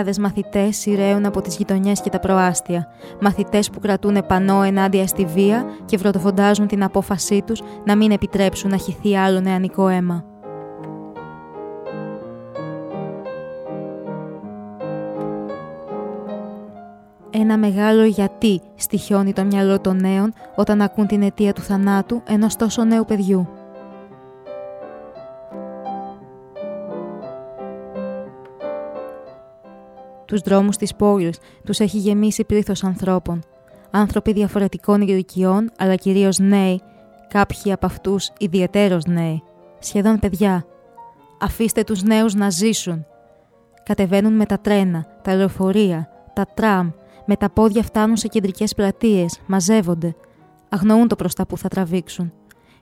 [0.01, 2.87] Χιλιάδες μαθητές σειραίουν από τις γειτονιές και τα προάστια.
[3.21, 8.69] Μαθητές που κρατούν πανό ενάντια στη βία και βροντοφοντάζουν την απόφασή τους να μην επιτρέψουν
[8.69, 10.25] να χυθεί άλλο νεανικό αίμα.
[17.29, 22.55] Ένα μεγάλο γιατί στοιχιώνει το μυαλό των νέων όταν ακούν την αιτία του θανάτου ενός
[22.55, 23.47] τόσο νέου παιδιού.
[30.31, 33.43] Τους δρόμους της πόλης τους έχει γεμίσει πλήθος ανθρώπων.
[33.91, 36.81] Άνθρωποι διαφορετικών ηλικιών, αλλά κυρίως νέοι,
[37.27, 39.43] κάποιοι από αυτούς ιδιαιτέρως νέοι,
[39.79, 40.65] σχεδόν παιδιά.
[41.39, 43.05] Αφήστε τους νέους να ζήσουν.
[43.83, 46.91] Κατεβαίνουν με τα τρένα, τα λεωφορεία, τα τραμ,
[47.25, 50.15] με τα πόδια φτάνουν σε κεντρικές πλατείες, μαζεύονται.
[50.69, 52.33] Αγνοούν το προς τα που θα τραβήξουν.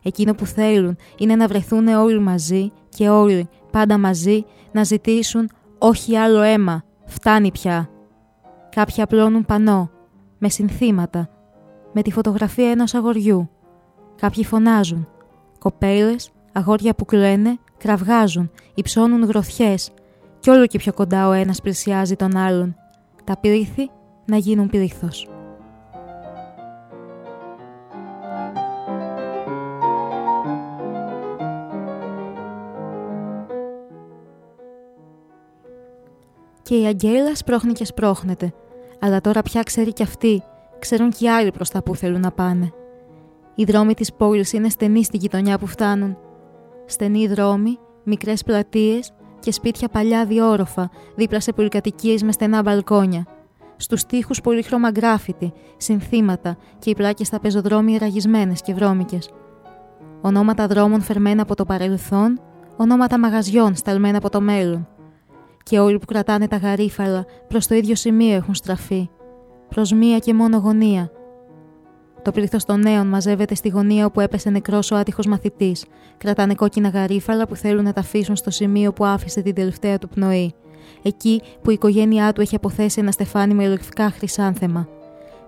[0.03, 6.15] Εκείνο που θέλουν είναι να βρεθούν όλοι μαζί και όλοι, πάντα μαζί, να ζητήσουν όχι
[6.15, 7.89] άλλο αίμα, φτάνει πια.
[8.69, 9.89] Κάποιοι απλώνουν πανό,
[10.37, 11.29] με συνθήματα,
[11.93, 13.49] με τη φωτογραφία ενός αγοριού.
[14.15, 15.07] Κάποιοι φωνάζουν.
[15.59, 19.91] Κοπέλες, αγόρια που κλαίνε, κραυγάζουν, υψώνουν γροθιές
[20.39, 22.75] κι όλο και πιο κοντά ο ένας πλησιάζει τον άλλον.
[23.23, 23.89] Τα πλήθη
[24.25, 25.38] να γίνουν πλήθος.
[36.69, 38.53] Και η Αγγέλα σπρώχνει και σπρώχνεται.
[38.99, 40.43] Αλλά τώρα πια ξέρει κι αυτή,
[40.79, 42.71] ξέρουν κι οι άλλοι προς τα που θέλουν να πάνε.
[43.55, 46.17] Οι δρόμοι της πόλης είναι στενοί στη γειτονιά που φτάνουν.
[46.85, 53.25] Στενοί δρόμοι, μικρές πλατείες και σπίτια παλιά διόροφα, δίπλα σε πολυκατοικίες με στενά μπαλκόνια.
[53.75, 59.29] Στους τοίχους πολύχρωμα γκράφιτι, συνθήματα και οι πλάκες στα πεζοδρόμια ραγισμένες και βρώμικες.
[60.21, 62.41] Ονόματα δρόμων φερμένα από το παρελθόν,
[62.77, 64.87] ονόματα μαγαζιών σταλμένα από το μέλλον.
[65.63, 69.09] Και όλοι που κρατάνε τα γαρίφαλα προς το ίδιο σημείο έχουν στραφεί.
[69.69, 71.11] Προς μία και μόνο γωνία.
[72.21, 75.85] Το πλήθος των νέων μαζεύεται στη γωνία όπου έπεσε νεκρός ο άτυχος μαθητής.
[76.17, 80.09] Κρατάνε κόκκινα γαρίφαλα που θέλουν να τα αφήσουν στο σημείο που άφησε την τελευταία του
[80.09, 80.53] πνοή.
[81.01, 84.87] Εκεί που η οικογένειά του έχει αποθέσει ένα στεφάνι με λευκά χρυσάνθεμα.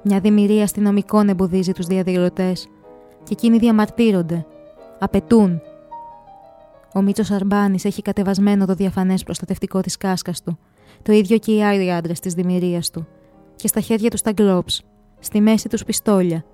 [0.04, 2.68] Μια δημιουργία αστυνομικών εμποδίζει τους διαδηλωτές.
[3.24, 4.46] Και εκείνοι διαμαρτύρονται.
[5.00, 5.62] Απαιτούν.
[6.94, 10.58] Ο Μίτσος Αρμπάνης έχει κατεβασμένο το διαφανές προστατευτικό της κάσκας του.
[11.02, 13.08] Το ίδιο και οι άλλοι άντρες της δημιουργίας του.
[13.56, 14.82] Και στα χέρια τους τα γκλόψ.
[15.20, 16.46] Στη μέση τους πιστόλια.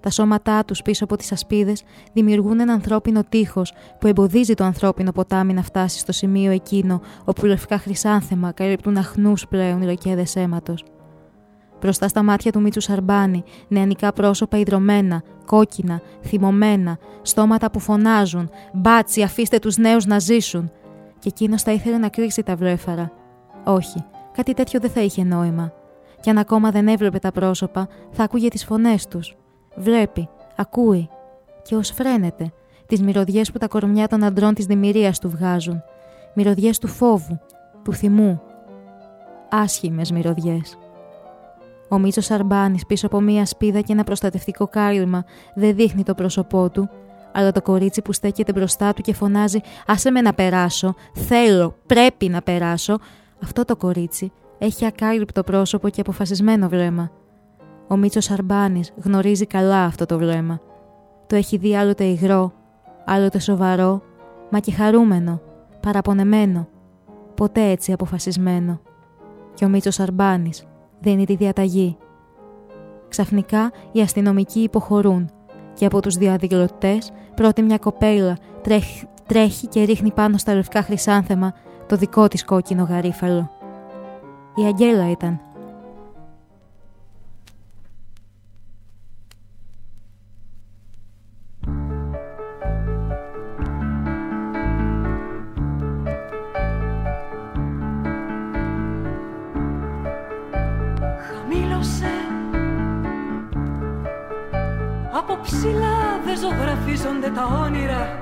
[0.00, 1.82] Τα σώματά τους πίσω από τις ασπίδες
[2.12, 7.46] δημιουργούν ένα ανθρώπινο τείχος που εμποδίζει το ανθρώπινο ποτάμι να φτάσει στο σημείο εκείνο όπου
[7.46, 10.84] λευκά χρυσάνθεμα καλύπτουν αχνούς πλέον ροκέδες αίματος.
[11.82, 19.22] Μπροστά στα μάτια του Μίτσου Σαρμπάνη, νεανικά πρόσωπα ιδρωμένα, κόκκινα, θυμωμένα, στόματα που φωνάζουν «Μπάτσι,
[19.22, 20.70] αφήστε τους νέους να ζήσουν!»
[21.18, 23.12] Και εκείνος θα ήθελε να κρύξει τα βλέφαρα.
[23.64, 25.72] Όχι, κάτι τέτοιο δεν θα είχε νόημα.
[26.20, 29.36] Κι αν ακόμα δεν έβλεπε τα πρόσωπα, θα άκουγε τις φωνές τους.
[29.76, 31.08] Βλέπει, ακούει
[31.62, 32.52] και ως φρένεται
[32.86, 35.82] τις μυρωδιές που τα κορμιά των αντρών της δημιουργίας του βγάζουν.
[36.34, 37.40] Μυρωδιές του φόβου,
[37.84, 38.40] του θυμού.
[39.50, 40.76] Άσχημες μυρωδιές.
[41.92, 45.24] Ο Μίτσος Αρμπάνη πίσω από μία σπίδα και ένα προστατευτικό κάλυμα
[45.54, 46.90] δεν δείχνει το πρόσωπό του,
[47.32, 52.28] αλλά το κορίτσι που στέκεται μπροστά του και φωνάζει «Άσε με να περάσω, θέλω, πρέπει
[52.28, 52.98] να περάσω»,
[53.42, 57.10] αυτό το κορίτσι έχει ακάλυπτο πρόσωπο και αποφασισμένο βλέμμα.
[57.88, 60.60] Ο Μίτσος Αρμπάνη γνωρίζει καλά αυτό το βλέμμα.
[61.26, 62.52] Το έχει δει άλλοτε υγρό,
[63.04, 64.02] άλλοτε σοβαρό,
[64.50, 65.40] μα και χαρούμενο,
[65.80, 66.68] παραπονεμένο,
[67.34, 68.80] ποτέ έτσι αποφασισμένο.
[69.54, 70.66] Και ο Μίτσος Αρμπάνης
[71.02, 71.96] δίνει τη διαταγή.
[73.08, 75.30] Ξαφνικά οι αστυνομικοί υποχωρούν
[75.74, 81.54] και από τους διαδηλωτές πρώτη μια κοπέλα τρέχει, τρέχει και ρίχνει πάνω στα λευκά χρυσάνθεμα
[81.86, 83.50] το δικό της κόκκινο γαρίφαλο.
[84.54, 85.40] Η Αγγέλα ήταν.
[106.96, 108.20] Ζωγραφίζονται τα όνειρα.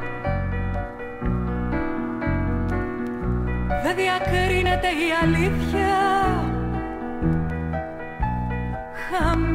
[3.82, 5.98] Δεν διακρίνεται η αλήθεια.
[9.10, 9.48] Χαμήλωσε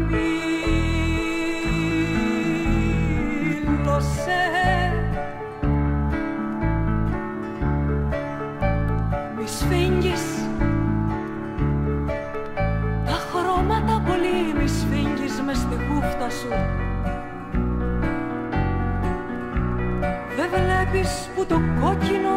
[9.37, 10.23] Μη σφίγγεις
[13.05, 16.84] Τα χρώματα πολύ μη σφίγγεις μες στη χούφτα σου
[21.05, 22.29] βλέπεις που το κόκκινο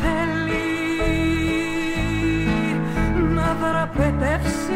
[0.00, 0.62] θέλει
[3.34, 4.72] να δραπετεύσει.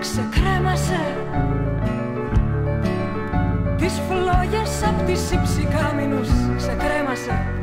[0.00, 1.00] Ξεκρέμασε
[3.76, 7.57] τις φλόγες απ' τις υψηκάμινους Ξεκρέμασε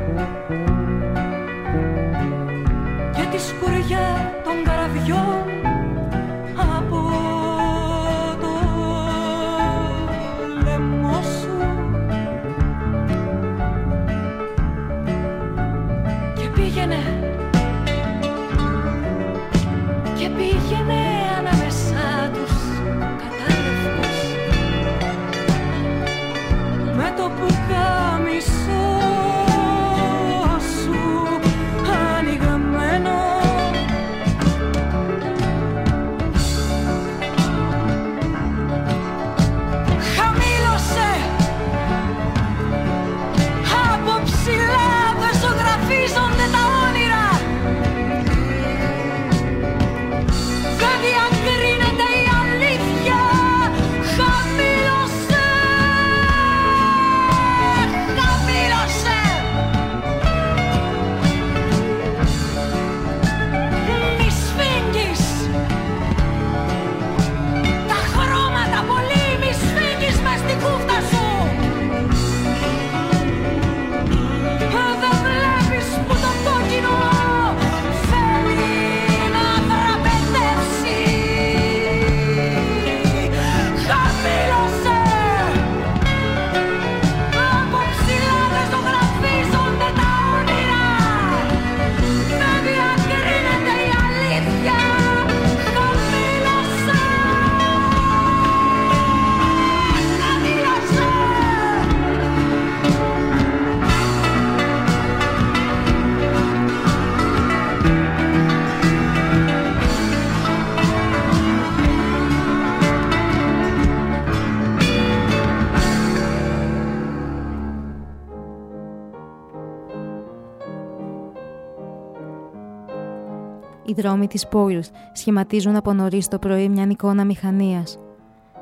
[124.06, 127.98] δρόμοι της πόλης σχηματίζουν από νωρίς το πρωί μια εικόνα μηχανίας.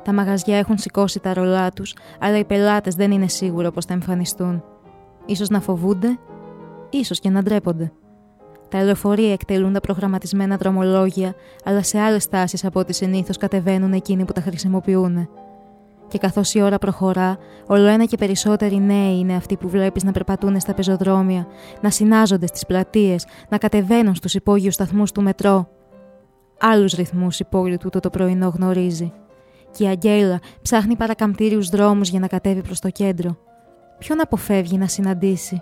[0.03, 3.93] Τα μαγαζιά έχουν σηκώσει τα ρολά τους, αλλά οι πελάτες δεν είναι σίγουρο πως θα
[3.93, 4.63] εμφανιστούν.
[5.25, 6.19] Ίσως να φοβούνται,
[6.89, 7.91] ίσως και να ντρέπονται.
[8.69, 14.25] Τα λεωφορεία εκτελούν τα προγραμματισμένα δρομολόγια, αλλά σε άλλες τάσεις από ό,τι συνήθως κατεβαίνουν εκείνοι
[14.25, 15.29] που τα χρησιμοποιούν.
[16.07, 17.37] Και καθώς η ώρα προχωρά,
[17.67, 21.47] όλο ένα και περισσότεροι νέοι είναι αυτοί που βλέπεις να περπατούν στα πεζοδρόμια,
[21.81, 25.69] να συνάζονται στις πλατείες, να κατεβαίνουν στους υπόγειους σταθμούς του μετρό.
[26.59, 29.13] Άλλους ρυθμούς η πόλη του το πρωινό γνωρίζει.
[29.71, 33.37] Και η Αγγέλα ψάχνει παρακαμπτήριους δρόμους για να κατέβει προς το κέντρο.
[33.99, 35.61] Ποιον αποφεύγει να συναντήσει;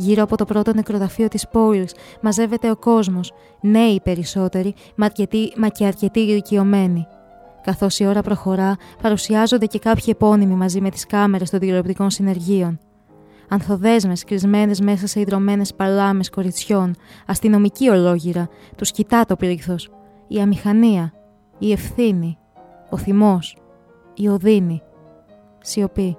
[0.00, 4.74] Γύρω από το πρώτο νεκροδαφείο της πόλης μαζεύεται ο κόσμος, νέοι περισσότεροι,
[5.56, 7.06] μα και αρκετοί ηλικιωμένοι.
[7.68, 12.78] Καθώς η ώρα προχωρά, παρουσιάζονται και κάποιοι επώνυμοι μαζί με τις κάμερες των τηλεοπτικών συνεργείων.
[13.48, 16.94] Ανθοδέσμες κλεισμένες μέσα σε ιδρωμένες παλάμες κοριτσιών,
[17.26, 19.90] αστυνομική ολόγυρα, τους κοιτά το πλήθος,
[20.28, 21.12] η αμηχανία,
[21.58, 22.38] η ευθύνη,
[22.90, 23.56] ο θυμός,
[24.14, 24.82] η οδύνη,
[25.60, 26.16] σιωπή.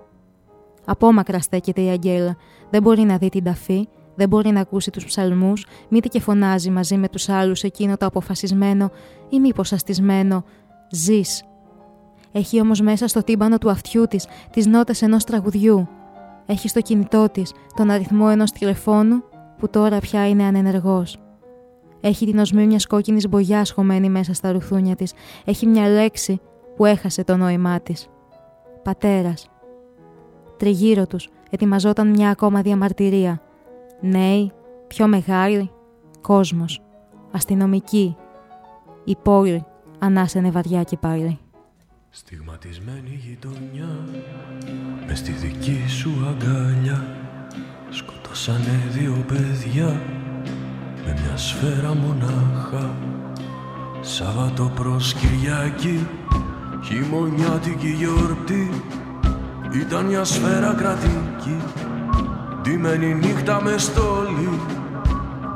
[0.86, 2.38] Απόμακρα στέκεται η Αγγέλα,
[2.70, 6.70] δεν μπορεί να δει την ταφή, δεν μπορεί να ακούσει τους ψαλμούς, μήτε και φωνάζει
[6.70, 8.92] μαζί με τους άλλους εκείνο το αποφασισμένο
[9.30, 10.44] ή μήπως αστισμένο
[10.90, 11.44] «Ζεις».
[12.32, 15.88] Έχει όμως μέσα στο τύμπανο του αυτιού της τις νότες ενός τραγουδιού.
[16.46, 19.24] Έχει στο κινητό της τον αριθμό ενός τηλεφώνου
[19.58, 21.18] που τώρα πια είναι ανενεργός.
[22.02, 25.14] Έχει την οσμή μιας κόκκινης μπογιάς χωμένη μέσα στα ρουθούνια της.
[25.46, 26.42] Έχει μια λέξη
[26.76, 28.10] που έχασε το νόημά της.
[28.84, 29.50] Πατέρας.
[30.58, 33.42] Τριγύρω τους ετοιμαζόταν μια ακόμα διαμαρτυρία.
[34.02, 34.52] Νέοι,
[34.88, 35.72] πιο μεγάλοι,
[36.22, 36.82] κόσμος,
[37.32, 38.16] αστυνομικοί.
[39.04, 39.66] Η πόλη
[40.00, 41.40] ανάσαινε βαριά και πάλι.
[42.10, 43.98] Στιγματισμένη γειτονιά
[45.08, 47.06] μες στη δική σου αγκάλια
[47.90, 50.02] σκοτώσανε δύο παιδιά
[51.06, 52.96] με μια σφαίρα μονάχα.
[54.02, 56.08] Σάββατο προς Κυριακή
[56.84, 58.84] χειμωνιάτικη γιορτή
[59.74, 61.58] ήταν μια σφαίρα κρατική.
[62.62, 64.50] Ντυμένη νύχτα με στόλι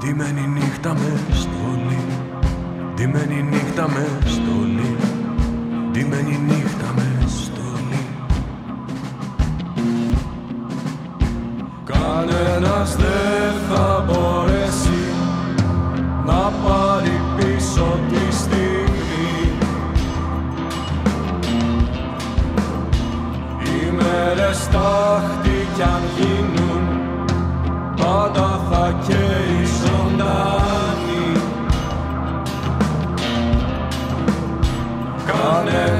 [0.04, 2.03] Ντυμένη νύχτα με στόλι
[3.04, 4.96] Ντυμένη νύχτα με στόλι
[5.92, 8.06] Ντυμένη νύχτα με στόλι
[11.84, 15.04] Κανένας δεν θα μπορέσει
[16.26, 19.52] Να πάρει πίσω τη στιγμή.
[23.64, 27.02] Οι μέρες τάχτη κι αν γίνουν
[27.96, 29.53] Πάντα θα καίει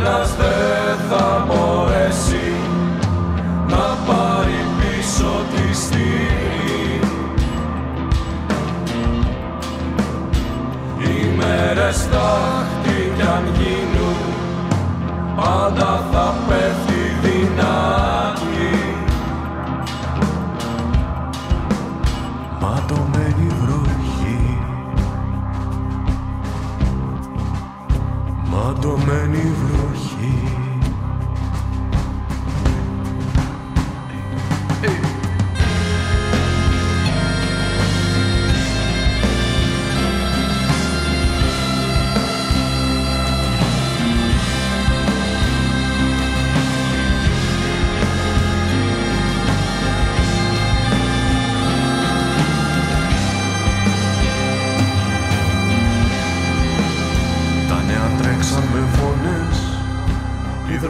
[0.04, 2.54] Κανένας δεν θα μπορέσει
[3.68, 7.00] να πάρει πίσω τη στιγμή
[10.98, 14.16] Οι μέρες τάχτη κι αν γίνουν
[15.36, 17.83] πάντα θα πέφτει δυνατή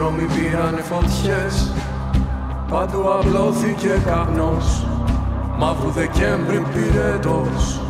[0.04, 1.72] δρόμοι πήραν φωτιές.
[2.70, 4.86] Παντού απλώθηκε καπνός.
[5.58, 7.80] Μαύρου Δεκέμβρη πυρετός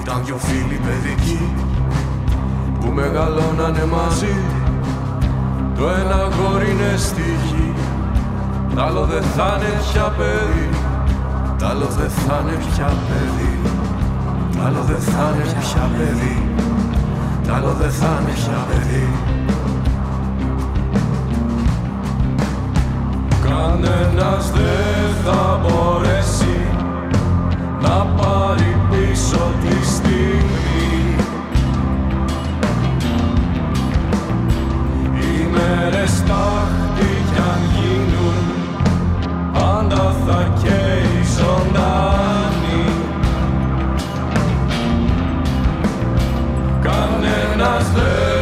[0.00, 1.52] Ήταν δυο φίλοι παιδικοί
[2.80, 4.36] Που μεγαλώνανε μαζί.
[5.76, 7.72] Το ένα γόρι είναι στη γη
[8.74, 10.68] Τ' άλλο δεν θα είναι πια παιδί.
[11.58, 13.54] Τ' άλλο δεν θα είναι πια παιδί.
[14.52, 16.36] Τ' άλλο δεν θα είναι πια παιδί.
[17.46, 19.31] Τ' άλλο δεν θα είναι πια παιδί
[23.52, 26.60] Κανένας δεν θα μπορέσει
[27.82, 31.16] να πάρει πίσω τη στιγμή.
[35.14, 38.44] Οι μέρες τάχτη κι αν γίνουν
[39.52, 42.84] πάντα θα καίει ζωντανή.
[46.82, 48.41] Κανένας δεν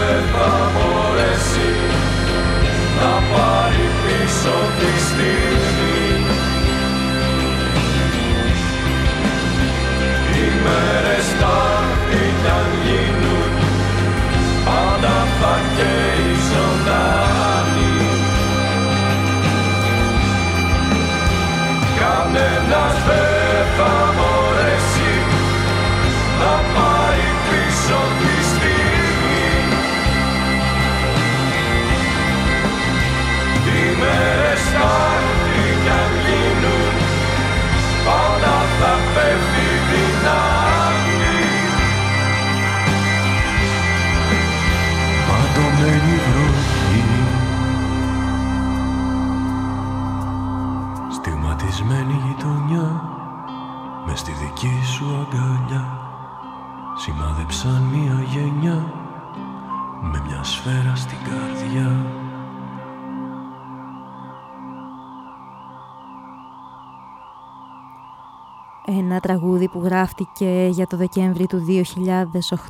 [69.31, 71.65] τραγούδι που γράφτηκε για το Δεκέμβρη του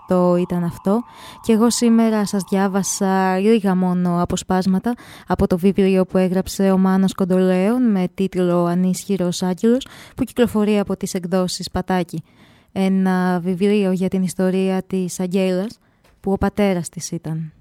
[0.07, 1.01] 2008 ήταν αυτό
[1.41, 4.93] και εγώ σήμερα σας διάβασα λίγα μόνο αποσπάσματα
[5.27, 10.97] από το βιβλίο που έγραψε ο Μάνος Κοντολέων με τίτλο «Ανίσχυρος άγγελος» που κυκλοφορεί από
[10.97, 12.23] τις εκδόσεις Πατάκη.
[12.71, 15.79] Ένα βιβλίο για την ιστορία της Αγγέλας
[16.19, 17.53] που ο πατέρας της ήταν.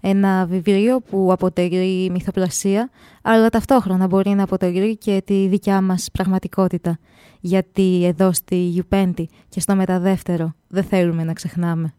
[0.00, 2.90] Ένα βιβλίο που αποτελεί μυθοπλασία
[3.22, 6.98] αλλά ταυτόχρονα μπορεί να αποτελεί και τη δικιά μας πραγματικότητα
[7.40, 11.94] γιατί εδώ στη Γιουπέντη και στο μεταδεύτερο δεν θέλουμε να ξεχνάμε.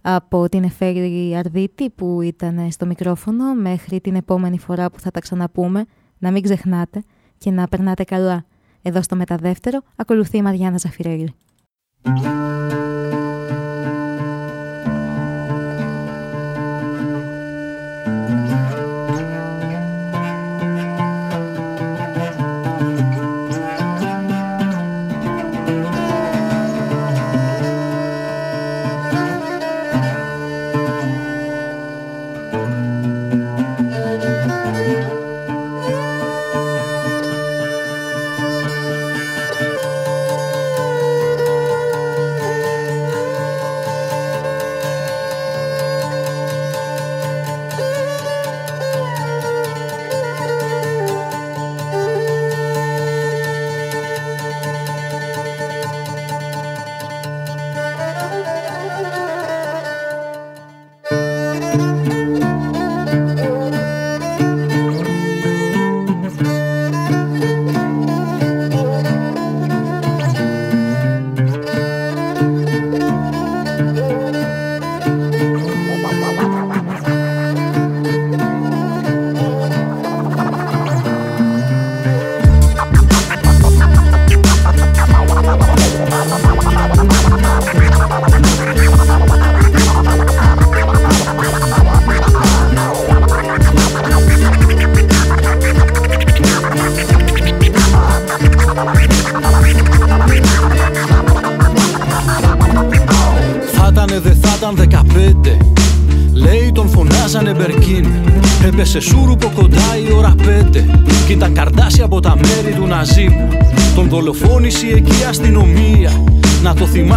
[0.00, 5.20] Από την Εφέλη Αρδίτη που ήταν στο μικρόφωνο μέχρι την επόμενη φορά που θα τα
[5.20, 5.84] ξαναπούμε,
[6.18, 7.04] να μην ξεχνάτε
[7.38, 8.44] και να περνάτε καλά.
[8.82, 11.34] Εδώ στο μεταδεύτερο ακολουθεί η Μαριάννα Ζαφυρέλη.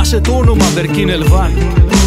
[0.07, 1.51] Θυμάσαι το όνομα Μπερκίν Ελβάν.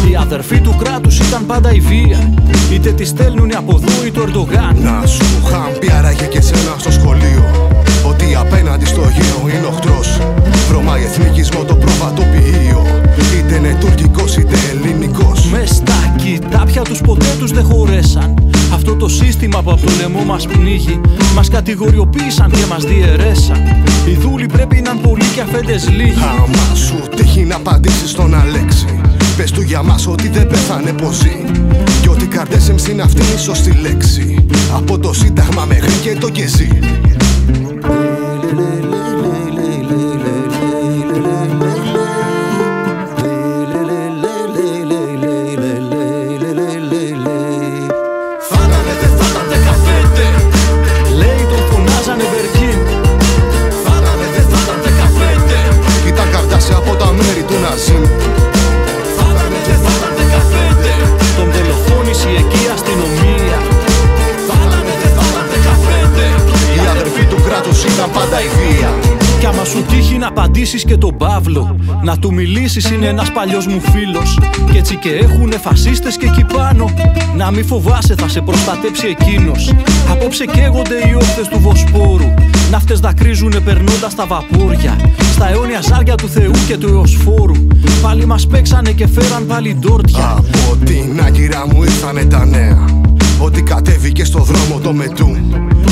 [0.09, 2.33] Οι αδερφοί του κράτους ήταν πάντα η βία.
[2.73, 4.75] Είτε τη στέλνουνε από εδώ ή το Ερντογάν.
[4.83, 7.69] Να σου είχαν πει άραγε και σένα στο σχολείο.
[8.07, 10.19] Ότι απέναντι στο γέο είναι οχτρός
[10.69, 12.85] Βρωμάει εθνικισμό το προβατοποιείο.
[13.37, 15.45] Είτε είναι τουρκικός είτε ελληνικός.
[15.51, 18.40] Μες στα κοιτάπια τους ποτέ τους δεν χωρέσαν
[18.91, 21.01] αυτό το σύστημα που από το λαιμό μας πνίγει
[21.35, 23.63] Μας κατηγοριοποίησαν και μας διαιρέσαν.
[24.07, 26.23] Οι δούλοι πρέπει να είναι πολλοί και αφέντες λίγοι.
[26.39, 29.01] Άμα σου τύχει να απαντήσεις στον Αλέξη
[29.37, 31.43] Πες του για μας ότι δεν πέθανε πως ζει
[32.01, 36.79] Κι ότι καρδές είναι αυτή η σωστή λέξη Από το σύνταγμα μέχρι και το κεζί
[70.31, 74.39] απαντήσεις και τον Παύλο Να του μιλήσεις είναι ένας παλιός μου φίλος.
[74.71, 76.89] Κι έτσι και έχουνε φασίστες και εκεί πάνω
[77.37, 79.73] Να μη φοβάσαι θα σε προστατέψει εκείνος.
[80.11, 82.33] Απόψε καίγονται οι όχθες του Βοσπόρου
[82.71, 84.99] Ναύτες δακρύζουνε περνώντας τα βαπούρια
[85.33, 87.67] Στα αιώνια ζάρια του Θεού και του Εωσφόρου
[88.01, 90.25] Πάλι μας παίξανε και φέραν πάλι ντόρτια.
[90.25, 92.85] Από την άγκυρα μου ήρθανε τα νέα
[93.39, 95.37] Ότι κατέβηκε στο δρόμο το μετού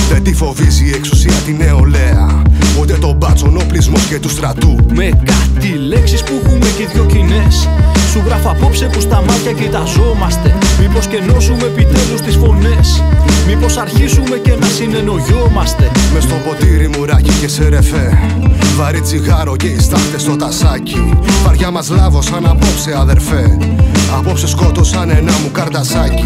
[0.10, 2.42] Δεν τη φοβίζει η εξουσία την νεολαία
[2.80, 4.76] Ούτε τον μπάτσον οπλισμό και του στρατού.
[4.94, 7.68] Με κάτι λέξεις που έχουμε και δυο κοινές.
[8.12, 10.56] Σου γράφω απόψε που στα μάτια κοιταζόμαστε.
[10.80, 13.04] Μήπως και νόσουμε επιτέλους τις φωνές.
[13.48, 15.92] Μήπως αρχίσουμε και να συνεννοιόμαστε.
[16.14, 18.18] Μες στο ποτήρι μουράκι και σε ρεφέ.
[18.78, 21.14] Βαρύ τσιγάρο και οι στάχτες στο τασάκι.
[21.46, 23.58] Βαριά μας λάβωσαν απόψε αδερφέ.
[24.18, 26.26] Απόψε σκότωσαν ένα μου καρτασάκι